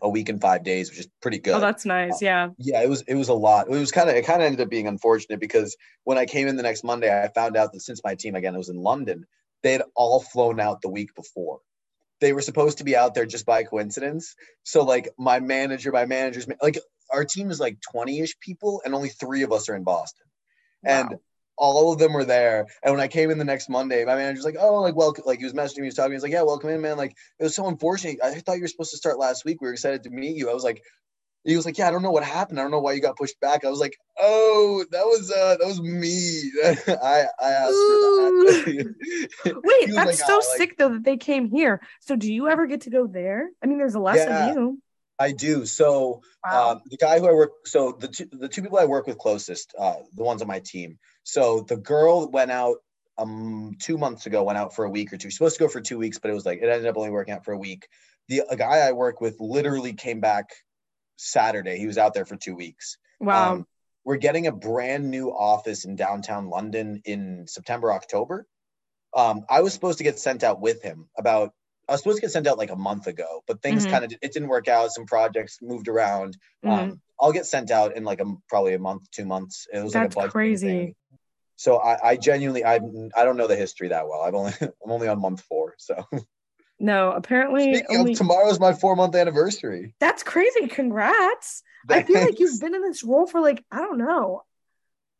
[0.04, 2.14] a week and five days, which is pretty oh, good Oh, that's nice.
[2.14, 2.48] Uh, yeah.
[2.58, 4.60] yeah it was it was a lot it was kind of it kind of ended
[4.60, 7.80] up being unfortunate because when i came in the next monday i found out that
[7.80, 9.26] since my team again was in london
[9.62, 11.60] they had all flown out the week before
[12.20, 16.04] they were supposed to be out there just by coincidence so like my manager my
[16.04, 16.78] managers like
[17.10, 20.26] our team is like 20ish people and only three of us are in boston
[20.84, 21.20] and Wow.
[21.56, 22.66] All of them were there.
[22.82, 25.38] And when I came in the next Monday, my manager's like, "Oh, like welcome." Like
[25.38, 26.12] he was messaging me, he was talking.
[26.12, 28.18] He's like, "Yeah, welcome in, man." Like it was so unfortunate.
[28.22, 29.60] I thought you were supposed to start last week.
[29.60, 30.50] We were excited to meet you.
[30.50, 30.82] I was like,
[31.44, 32.58] he was like, "Yeah, I don't know what happened.
[32.58, 35.56] I don't know why you got pushed back." I was like, "Oh, that was uh,
[35.60, 36.50] that was me.
[37.02, 38.94] I I asked for that."
[39.46, 41.80] Wait, that's like, so "Ah, like- sick though that they came here.
[42.00, 43.48] So do you ever get to go there?
[43.62, 44.48] I mean, there's less Yeah.
[44.50, 44.80] of you.
[45.18, 45.66] I do.
[45.66, 46.72] So Wow.
[46.72, 49.18] um, the guy who I work, so the two, the two people I work with
[49.18, 50.98] closest, uh, the ones on my team.
[51.22, 52.76] So the girl went out
[53.16, 55.28] um two months ago, went out for a week or two.
[55.30, 57.10] She's supposed to go for two weeks, but it was like it ended up only
[57.10, 57.86] working out for a week.
[58.28, 60.50] The a guy I work with literally came back
[61.16, 61.78] Saturday.
[61.78, 62.98] He was out there for two weeks.
[63.20, 63.52] wow.
[63.54, 63.66] Um,
[64.04, 68.46] we're getting a brand new office in downtown London in September, October.
[69.16, 71.52] Um, I was supposed to get sent out with him about.
[71.88, 73.90] I was supposed to get sent out like a month ago, but things Mhm.
[73.90, 74.92] kind of it didn't work out.
[74.92, 76.36] Some projects moved around.
[76.64, 76.70] Mhm.
[76.70, 79.66] Um, I'll get sent out in like a probably a month, two months.
[79.72, 80.66] It was That's like a crazy.
[80.66, 80.94] thing.
[81.56, 82.80] So I, I genuinely I
[83.16, 84.22] I don't know the history that well.
[84.22, 85.74] I've only I'm only on month four.
[85.78, 86.04] So
[86.80, 89.94] no, apparently only of tomorrow's my four month anniversary.
[90.00, 90.66] that's crazy.
[90.68, 91.62] Congrats.
[91.88, 94.42] I feel like you've been in this role for like, I don't know.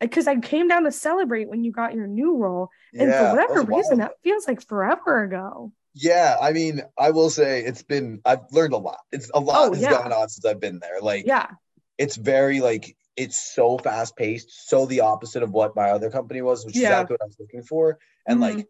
[0.00, 2.70] Because I came down to celebrate when you got your new role.
[2.98, 4.02] And Yeah, for whatever was a while reason, ago.
[4.02, 5.72] that feels like forever ago.
[5.94, 8.98] Yeah, I mean, I will say it's been I've learned a lot.
[9.12, 9.90] It's a lot Oh, has yeah.
[10.02, 11.00] gone on since I've been there.
[11.00, 11.46] Like Yeah.
[11.98, 16.42] it's very like it's so fast paced, so the opposite of what my other company
[16.42, 17.98] was, which is exactly what I was looking for.
[18.26, 18.42] And Mhm.
[18.42, 18.66] like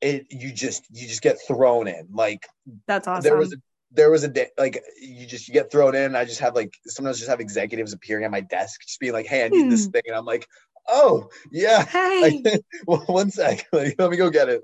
[0.00, 2.08] it you just you just get thrown in.
[2.12, 2.48] Like
[2.86, 3.22] That's awesome.
[3.22, 3.56] there was a
[3.92, 6.16] there was a day like you just you get thrown in.
[6.16, 9.26] I just have like sometimes just have executives appearing at my desk just being like,
[9.26, 9.90] Hey, I need this Hmm.
[9.92, 10.02] thing.
[10.08, 10.48] And I'm like,
[10.88, 11.84] Oh yeah.
[11.86, 12.42] hey.
[12.88, 13.66] well, one sec.
[13.72, 14.62] Like, let me go get it.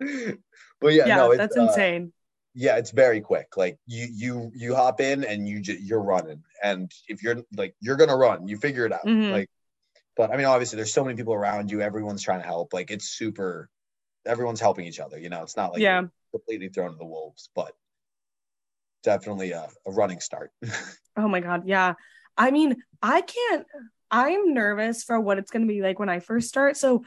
[0.80, 2.12] but yeah, yeah, no, it's, that's uh, insane.
[2.54, 3.56] yeah, it's very quick.
[3.56, 7.74] Like you you you hop in and you just you're running, and if you're like
[7.80, 9.04] you're gonna run, you figure it out.
[9.06, 9.30] Mhm.
[9.30, 9.50] Like,
[10.16, 11.80] but I mean, obviously, there's so many people around you.
[11.80, 12.72] Everyone's trying to help.
[12.72, 13.68] Like it's super.
[14.26, 15.18] Everyone's helping each other.
[15.18, 16.02] You know, it's not like Yeah.
[16.32, 17.72] completely thrown to the wolves, but
[19.02, 20.50] definitely a, a running start.
[21.16, 21.62] Oh my God.
[21.66, 21.94] Yeah.
[22.36, 23.64] I mean, I can't,
[24.10, 26.76] I'm nervous for what it's going to be like when I first start.
[26.76, 27.04] So,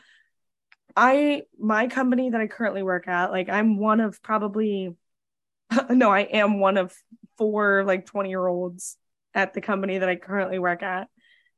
[0.97, 4.95] I, my company that I currently work at, like, I'm one of probably,
[5.89, 6.91] no, I am one of
[7.37, 8.97] four, like, 20 year olds
[9.35, 11.07] at the company that I currently work at.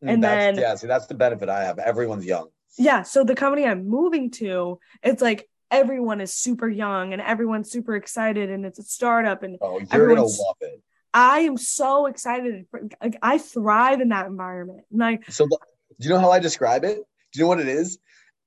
[0.03, 1.79] Mm, and that's, then- yeah, see, that's the benefit I have.
[1.79, 2.49] Everyone's young.
[2.77, 3.03] Yeah.
[3.03, 7.95] So, the company I'm moving to, it's like everyone is super young and everyone's super
[7.95, 10.81] excited and it's a startup and Oh, you're gonna love it.
[11.13, 12.65] I am so excited.
[13.01, 14.81] Like, I thrive in that environment.
[14.91, 15.57] And I, So, do
[15.99, 16.97] you know how I describe it?
[17.31, 17.99] Do you know what it is?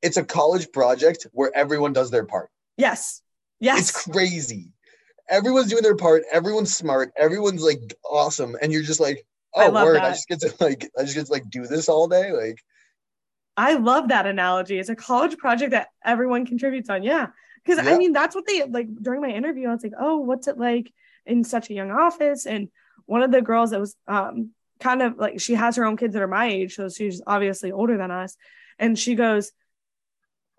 [0.03, 2.51] It's a college project where everyone does their part.
[2.77, 3.23] yes,
[3.61, 3.79] yes.
[3.79, 4.73] It's crazy.
[5.29, 6.25] Everyone's doing their part.
[6.33, 7.13] Everyone's smart.
[7.17, 9.25] Everyone's like awesome, and you're just like,
[9.55, 9.99] oh, love word!
[9.99, 12.33] I just get to like, I just get to like do this all day.
[12.33, 12.59] Like,
[13.57, 14.79] I love that analogy.
[14.79, 17.03] It's a college project that everyone contributes on.
[17.03, 17.29] Yeah.
[17.65, 19.69] Because I mean, that's what they like during my interview.
[19.69, 20.93] I was like, oh, what's it like
[21.27, 22.45] in such a young office?
[22.45, 22.69] And
[23.07, 24.51] one of the girls that was um,
[24.81, 26.75] kind of like, she has her own kids that are my age.
[26.75, 28.37] So she's obviously older than us.
[28.81, 29.53] And she goes,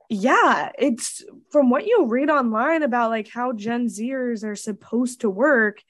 [0.10, 5.30] yeah, it's from what you read online about like how Gen Zers are supposed to
[5.30, 5.82] work.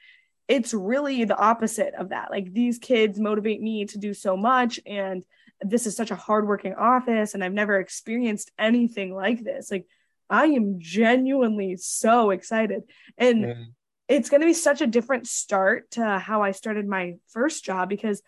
[0.48, 2.32] It's really the opposite of that.
[2.32, 4.80] Like these kids motivate me to do so much.
[4.86, 5.24] And
[5.62, 9.72] this is such a hardworking office and I've never experienced anything like this.
[9.72, 9.88] Like
[10.30, 12.84] I am genuinely so excited.
[13.18, 13.74] And Mhm.
[14.08, 17.90] it's going to be such a different start to how I started my first job
[17.90, 18.22] because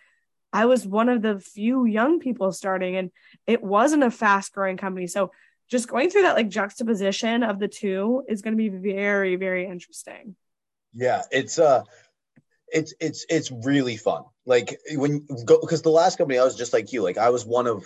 [0.53, 3.11] I was one of the few young people starting and
[3.45, 5.07] it wasn't a fast growing company.
[5.07, 5.31] So
[5.67, 9.65] just going through that like juxtaposition of the two is going to be very, very
[9.67, 10.35] interesting.
[10.93, 11.83] yeah, it's uh,
[12.67, 14.23] it's it's it's really fun.
[14.45, 17.01] Like when go because the last company I was just like you.
[17.01, 17.85] Like I was one of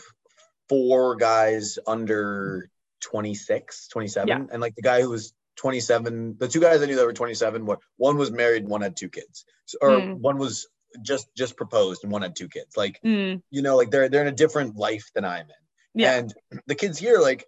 [0.68, 2.70] four guys under
[3.02, 4.44] 26, 27, Yeah.
[4.52, 7.66] and like the guy who was 27, the two guys I knew that were 27,
[7.66, 10.14] were one was married, one had two kids, So- or Hmm.
[10.22, 10.68] one was
[11.02, 12.76] just just proposed and one had two kids.
[12.78, 16.02] Like Mm, you know, like they're they're in a different life than I'm in.
[16.02, 16.18] yeah.
[16.18, 16.34] And
[16.68, 17.46] the kids here, like,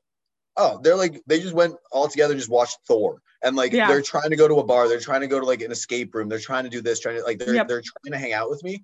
[0.57, 3.87] oh, they're like they just went all together, just watched Thor, and like Yeah.
[3.87, 6.13] they're trying to go to a bar, they're trying to go to like an escape
[6.15, 7.67] room, they're trying to do this, trying to like they're Yep.
[7.67, 8.83] they're trying to hang out with me,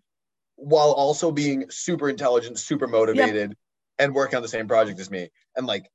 [0.56, 3.56] while also being super intelligent, super motivated,
[4.00, 5.90] and working on the same project as me, and like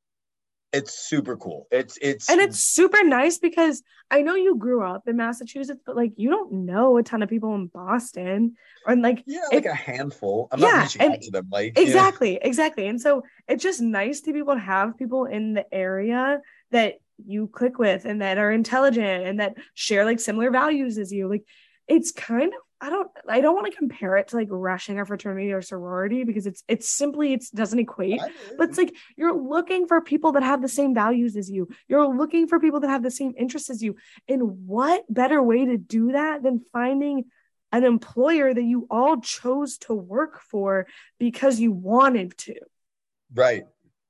[0.73, 1.67] it's super cool.
[1.71, 5.97] It's it's and it's super nice because I know you grew up in Massachusetts, but
[5.97, 8.55] like you don't know a ton of people in Boston.
[8.87, 10.49] And like yeah, it- like a handful.
[10.51, 11.91] I'm Yeah, not reaching and- out to them, like you know.
[11.91, 15.67] exactly exactly and so it's just nice to be able to have people in the
[15.75, 16.95] area that
[17.25, 21.29] you click with and that are intelligent and that share like similar values as you
[21.29, 21.45] like
[21.87, 25.07] it's kind of i don't i don't want to compare it to like rushing a
[25.07, 28.21] fraternity or sorority because it's it's simply it doesn't equate
[28.59, 32.15] but it's like you're looking for people that have the same values as you you're
[32.15, 33.97] looking for people that have the same interests as you
[34.29, 37.25] and what better way to do that than finding
[37.71, 40.87] an employer that you all chose to work for
[41.19, 42.55] because you wanted to
[43.35, 43.65] Right.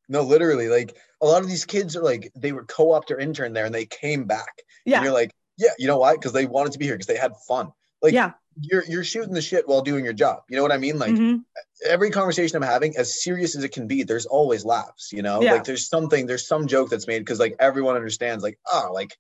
[0.09, 3.53] No, literally, like a lot of these kids are like they were co-opt or intern
[3.53, 4.53] there and they came back.
[4.85, 4.97] Yeah.
[4.97, 6.15] And you're like, yeah, you know why?
[6.15, 7.71] Because they wanted to be here because they had fun.
[8.03, 10.43] Like yeah you're you're shooting the shit while doing your job.
[10.49, 10.99] You know what I mean?
[10.99, 11.45] Like Mhm.
[11.87, 15.41] every conversation I'm having, as serious as it can be, there's always laughs, you know?
[15.43, 15.55] Yeah.
[15.55, 19.17] Like there's something, there's some joke that's made because like everyone understands, like, oh, like,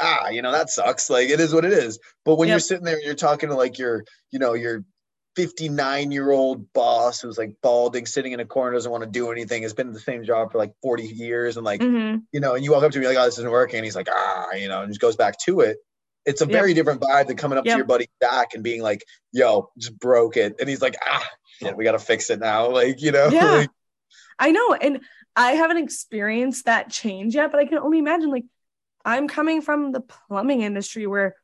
[0.00, 1.08] ah, you know, that sucks.
[1.10, 1.98] Like it is what it is.
[2.24, 4.84] But when you're sitting there and you're talking to like your, you know, your
[5.36, 9.30] 59 year old boss who's like balding, sitting in a corner, doesn't want to do
[9.30, 12.22] anything, has been in the same job for like 40 years, and like, Mhm.
[12.32, 13.76] you know, and you walk up to me like, oh, this isn't working.
[13.78, 15.78] And he's like, ah, you know, and just goes back to it.
[16.30, 16.52] It's a Yep.
[16.52, 17.74] very different vibe than coming up Yep.
[17.74, 20.54] to your buddy Dak and being like, yo, just broke it.
[20.60, 21.28] And he's like, ah,
[21.58, 22.70] shit, we got to fix it now.
[22.80, 23.44] Like, you know, Yeah.
[23.46, 23.70] like,
[24.38, 25.00] i know and
[25.36, 28.44] i haven't experienced that change yet but i can only imagine like
[29.04, 31.36] i'm coming from the plumbing industry where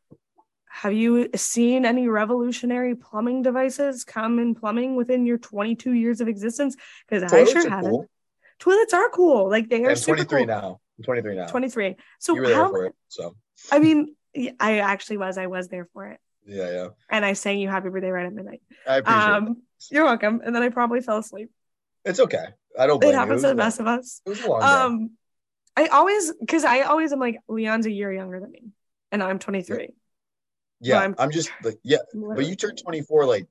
[0.68, 6.28] have you seen any revolutionary plumbing devices come in plumbing within your 22 years of
[6.28, 6.76] existence
[7.08, 8.08] because i sure haven't cool.
[8.58, 10.80] toilets are cool like they are I'm super 23 cool now.
[10.98, 11.46] I'm 23 now.
[11.46, 12.94] 23 so you were there how for it.
[13.08, 13.36] So,
[13.70, 14.12] I mean, yeah,
[14.60, 15.38] I actually was.
[15.38, 16.20] I was there for it.
[16.46, 16.88] yeah, yeah.
[17.10, 18.62] And I sang you happy birthday right at midnight.
[18.86, 19.30] I appreciate it.
[19.32, 20.40] Um, you're welcome.
[20.44, 21.50] And then I probably fell asleep.
[22.04, 22.46] It's okay.
[22.78, 24.20] I don't blame It happens was to the best of us.
[24.26, 24.66] It was a long day.
[24.66, 25.10] Um,
[25.76, 28.62] I always, because I always am like, Leon's a year younger than me.
[29.12, 29.88] And I'm 23.
[30.80, 33.46] yeah, I'm- I'm, just like, yeah, but you turned 24 like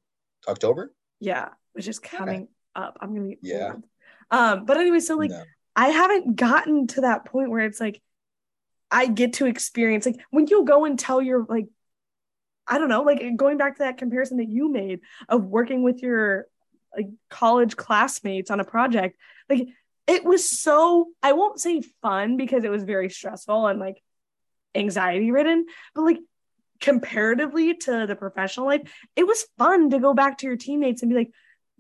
[0.48, 0.94] October?
[1.20, 2.98] Yeah, which is coming up.
[3.02, 3.74] I'm going to be Yeah.
[3.74, 3.84] old.
[4.32, 5.44] Um, but anyway, so like, No.
[5.76, 8.02] I haven't gotten to that point where it's like,
[8.96, 11.68] I get to experience like when you go and tell your like
[12.66, 16.02] I don't know, like going back to that comparison that you made of working with
[16.02, 16.48] your
[16.96, 19.18] like college classmates on a project,
[19.50, 19.68] like
[20.08, 24.02] it was so I won't say fun because it was very stressful and like
[24.74, 26.20] anxiety ridden, but like
[26.80, 31.10] comparatively to the professional life, it was fun to go back to your teammates and
[31.10, 31.32] be like,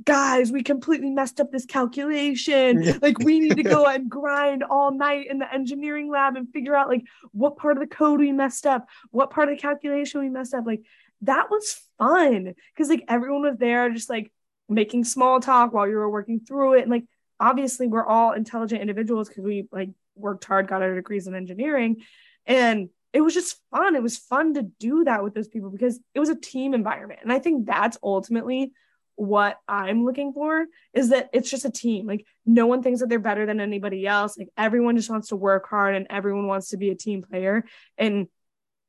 [0.03, 2.99] guys, we completely messed up this calculation.
[3.01, 6.75] like we need to go and grind all night in the engineering lab and figure
[6.75, 10.21] out like what part of the code we messed up, what part of the calculation
[10.21, 10.65] we messed up.
[10.65, 10.81] Like
[11.21, 14.31] that was fun because like everyone was there just like
[14.67, 16.81] making small talk while you were working through it.
[16.81, 17.05] And like
[17.39, 22.01] obviously we're all intelligent individuals because we like worked hard, got our degrees in engineering.
[22.45, 23.95] And it was just fun.
[23.95, 27.21] It was fun to do that with those people because it was a team environment.
[27.23, 28.73] And I think that's ultimately
[29.16, 32.05] what I'm looking for is that it's just a team.
[32.05, 34.38] Like no one thinks that they're better than anybody else.
[34.38, 37.66] Like everyone just wants to work hard and everyone wants to be a team player.
[37.97, 38.28] And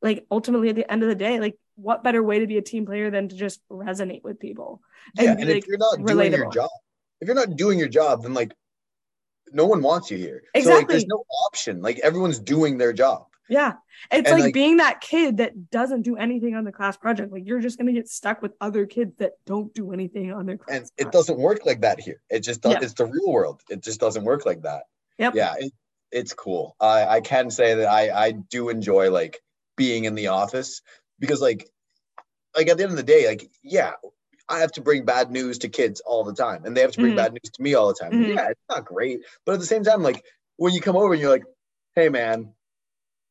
[0.02, 2.62] like ultimately at the end of the day, like what better way to be a
[2.62, 4.80] team player than to just resonate with people?
[5.16, 6.70] And yeah, and like, if you're not doing your job,
[7.20, 8.52] if you're not doing your job, then like
[9.52, 10.42] no one wants you here.
[10.54, 10.72] Exactly.
[10.72, 11.80] So like there's no option.
[11.82, 13.26] Like everyone's doing their job.
[13.48, 13.74] Yeah.
[14.10, 17.32] It's like, like, being that kid that doesn't do anything on the class project.
[17.32, 20.46] Like you're just going to get stuck with other kids that don't do anything on
[20.46, 20.76] their class.
[20.76, 21.00] And project.
[21.00, 22.20] it doesn't work like that here.
[22.28, 22.80] It just does, yeah.
[22.82, 23.60] it's the real world.
[23.68, 24.84] It just doesn't work like that.
[25.18, 25.34] Yep.
[25.34, 25.54] Yeah.
[25.58, 25.72] It,
[26.12, 26.76] it's cool.
[26.80, 29.40] I, I can say that I, I do enjoy like
[29.76, 30.82] being in the office
[31.18, 31.68] because like,
[32.56, 33.92] like at the end of the day, like, yeah,
[34.48, 37.00] I have to bring bad news to kids all the time and they have to
[37.00, 37.16] bring mm-hmm.
[37.16, 38.12] bad news to me all the time.
[38.12, 38.32] Mm-hmm.
[38.32, 39.20] Yeah, it's not great.
[39.44, 40.24] But at the same time, like
[40.56, 41.44] when you come over and you're like,
[41.94, 42.52] hey man,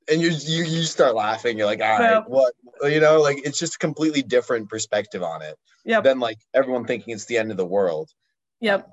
[0.10, 1.58] and you you you start laughing.
[1.58, 2.26] You're like, all right, yep.
[2.28, 2.54] what
[2.84, 5.56] you know, like it's just a completely different perspective on it.
[5.84, 6.02] Yeah.
[6.02, 8.10] Than like everyone thinking it's the end of the world.
[8.60, 8.90] Yep.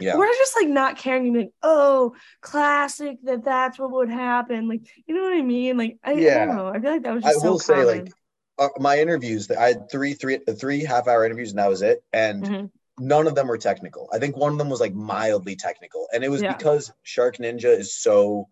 [0.00, 0.16] Yeah.
[0.16, 1.34] We're just like not caring.
[1.34, 4.68] Like, oh, classic that that's what would happen.
[4.68, 5.76] Like, you know what I mean?
[5.76, 6.42] Like, I, yeah.
[6.42, 6.66] I don't know.
[6.68, 7.86] I feel like that was just I so will common.
[7.86, 8.12] say, like,
[8.58, 11.82] uh, my interviews that I had three, three, three half hour interviews, and that was
[11.82, 12.02] it.
[12.12, 12.66] And mm-hmm.
[13.06, 14.08] none of them were technical.
[14.12, 16.56] I think one of them was like mildly technical, and it was yeah.
[16.56, 18.48] because SharkNinja is so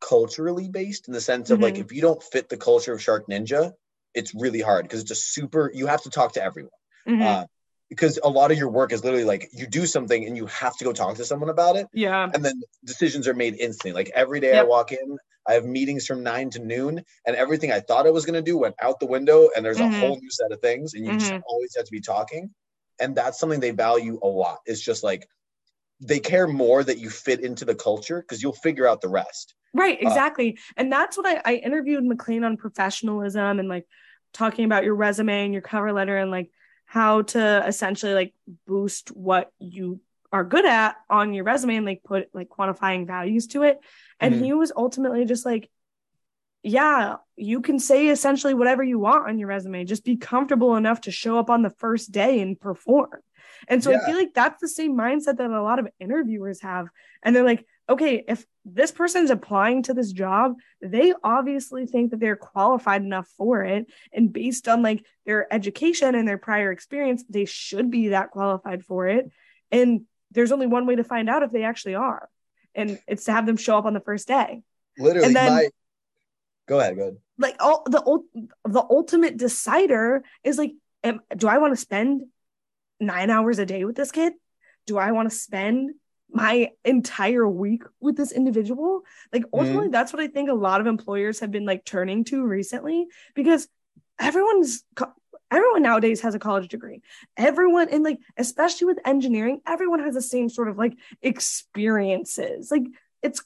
[0.00, 1.64] culturally based in the sense of mm-hmm.
[1.64, 3.72] like if you don't fit the culture of SharkNinja,
[4.14, 5.70] it's really hard because it's a super.
[5.72, 6.72] You have to talk to everyone.
[7.08, 7.22] Mm-hmm.
[7.22, 7.44] Uh,
[7.88, 10.76] because a lot of your work is literally like you do something and you have
[10.76, 11.88] to go talk to someone about it.
[11.92, 12.30] Yeah.
[12.32, 13.92] And then decisions are made instantly.
[13.92, 14.64] Like every day yep.
[14.64, 18.10] I walk in, I have meetings from nine to noon, and everything I thought I
[18.10, 19.94] was going to do went out the window, and there's mm-hmm.
[19.94, 21.18] a whole new set of things, and you mm-hmm.
[21.18, 22.50] just always have to be talking.
[23.00, 24.58] And that's something they value a lot.
[24.66, 25.26] It's just like
[26.00, 29.54] they care more that you fit into the culture because you'll figure out the rest.
[29.74, 30.56] Right, uh, exactly.
[30.56, 33.86] Uh, and that's what I, I interviewed McLean on professionalism and like
[34.32, 36.50] talking about your resume and your cover letter and like
[36.86, 38.34] how to essentially like
[38.66, 40.00] boost what you
[40.32, 43.78] are good at on your resume and like put like quantifying values to it.
[44.18, 44.44] And mm-hmm.
[44.44, 45.70] he was ultimately just like,
[46.62, 49.84] yeah, you can say essentially whatever you want on your resume.
[49.84, 53.10] Just be comfortable enough to show up on the first day and perform.
[53.68, 53.98] And so yeah.
[54.02, 56.88] I feel like that's the same mindset that a lot of interviewers have.
[57.22, 62.20] And they're like, okay, if this person's applying to this job, they obviously think that
[62.20, 63.86] they're qualified enough for it.
[64.12, 68.84] And based on like their education and their prior experience, they should be that qualified
[68.84, 69.30] for it.
[69.72, 72.28] And there's only one way to find out if they actually are.
[72.74, 74.62] And it's to have them show up on the first day.
[74.96, 75.68] Literally, and then, my...
[76.68, 77.16] go ahead, go ahead.
[77.38, 78.00] Like all the
[78.64, 82.22] the ultimate decider is like, am, do I want to spend
[83.00, 84.34] nine hours a day with this kid?
[84.86, 85.92] Do I want to spend
[86.32, 89.02] my entire week with this individual?
[89.32, 89.92] Like ultimately mm-hmm.
[89.92, 93.68] that's what I think a lot of employers have been like turning to recently because
[94.18, 94.84] everyone's
[95.50, 97.02] everyone nowadays has a college degree.
[97.36, 102.70] Everyone and like especially with engineering, everyone has the same sort of like experiences.
[102.70, 102.84] Like
[103.22, 103.42] it's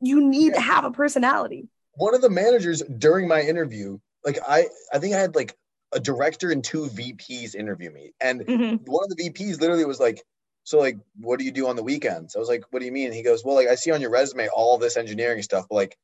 [0.00, 1.68] you need to have a personality.
[1.94, 5.56] One of the managers during my interview, like I I think I had like
[5.92, 8.12] a director and two VPs interview me.
[8.20, 8.84] And mm-hmm.
[8.84, 10.22] one of the VPs literally was like,
[10.64, 12.36] so like, what do you do on the weekends?
[12.36, 13.12] I was like, what do you mean?
[13.12, 15.96] He goes, well, like I see on your resume all this engineering stuff, but like,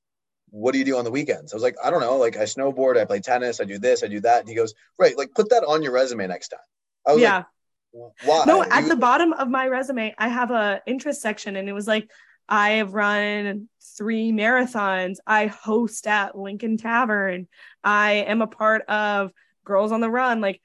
[0.51, 1.53] what do you do on the weekends?
[1.53, 2.16] I was like, I don't know.
[2.16, 4.41] Like I snowboard, I play tennis, I do this, I do that.
[4.41, 6.61] And he goes, right, like put that on your resume next time.
[7.07, 7.45] I was yeah.
[7.93, 8.45] like, why?
[8.47, 11.87] No, at the bottom of my resume, I have a interest section and it was
[11.87, 12.11] like,
[12.49, 15.16] I have run three marathons.
[15.26, 17.49] I host at Lincoln Tavern.
[17.82, 19.32] I am a part of
[19.66, 20.62] Girls on the Run, like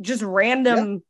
[0.00, 1.04] just random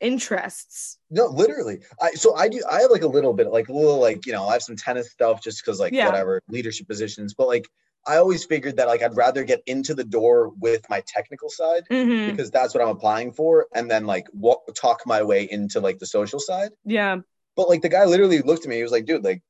[0.00, 0.98] interests.
[1.10, 1.80] No, literally.
[2.00, 4.32] I so I do I have like a little bit like a little like, you
[4.32, 6.06] know, I have some tennis stuff just because like yeah.
[6.06, 7.66] whatever leadership positions, but like
[8.06, 11.82] I always figured that like I'd rather get into the door with my technical side
[11.90, 12.30] mm-hmm.
[12.30, 15.98] because that's what I'm applying for, and then like walk, talk my way into like
[15.98, 16.70] the social side.
[16.84, 17.18] Yeah.
[17.56, 19.42] But like the guy literally looked at me, he was like, "Dude, like,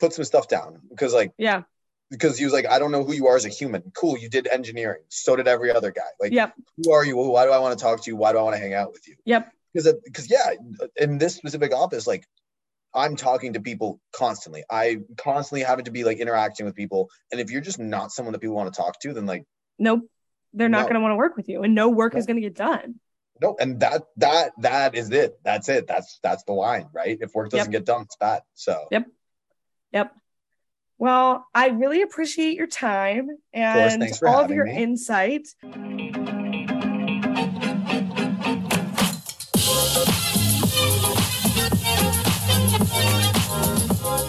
[0.00, 1.62] put some stuff down," because like, yeah,
[2.14, 3.82] because he was like, I don't know who you are as a human.
[3.94, 5.02] Cool, you did engineering.
[5.08, 6.02] So did every other guy.
[6.20, 6.54] Like, Yep.
[6.82, 7.16] who are you?
[7.16, 8.16] Why do I want to talk to you?
[8.16, 9.16] Why do I want to hang out with you?
[9.24, 9.50] Yep.
[9.72, 10.52] Because because yeah,
[10.96, 12.24] in this specific office, like
[12.94, 14.62] I'm talking to people constantly.
[14.70, 17.10] I constantly having to be like interacting with people.
[17.32, 19.44] And if you're just not someone that people want to talk to, then like
[19.78, 20.02] Nope.
[20.52, 20.84] They're not No.
[20.84, 22.20] going to want to work with you and no work No.
[22.20, 23.00] is going to get done.
[23.42, 23.56] no.
[23.58, 25.36] And that that that is it.
[25.42, 25.88] That's it.
[25.88, 27.18] That's that's the line, right?
[27.20, 28.42] If work doesn't get done, it's bad.
[28.54, 29.06] So Yep.
[29.92, 30.12] Yep.
[31.04, 34.74] Well, I really appreciate your time and thanks for all of your me.
[34.74, 35.48] insight.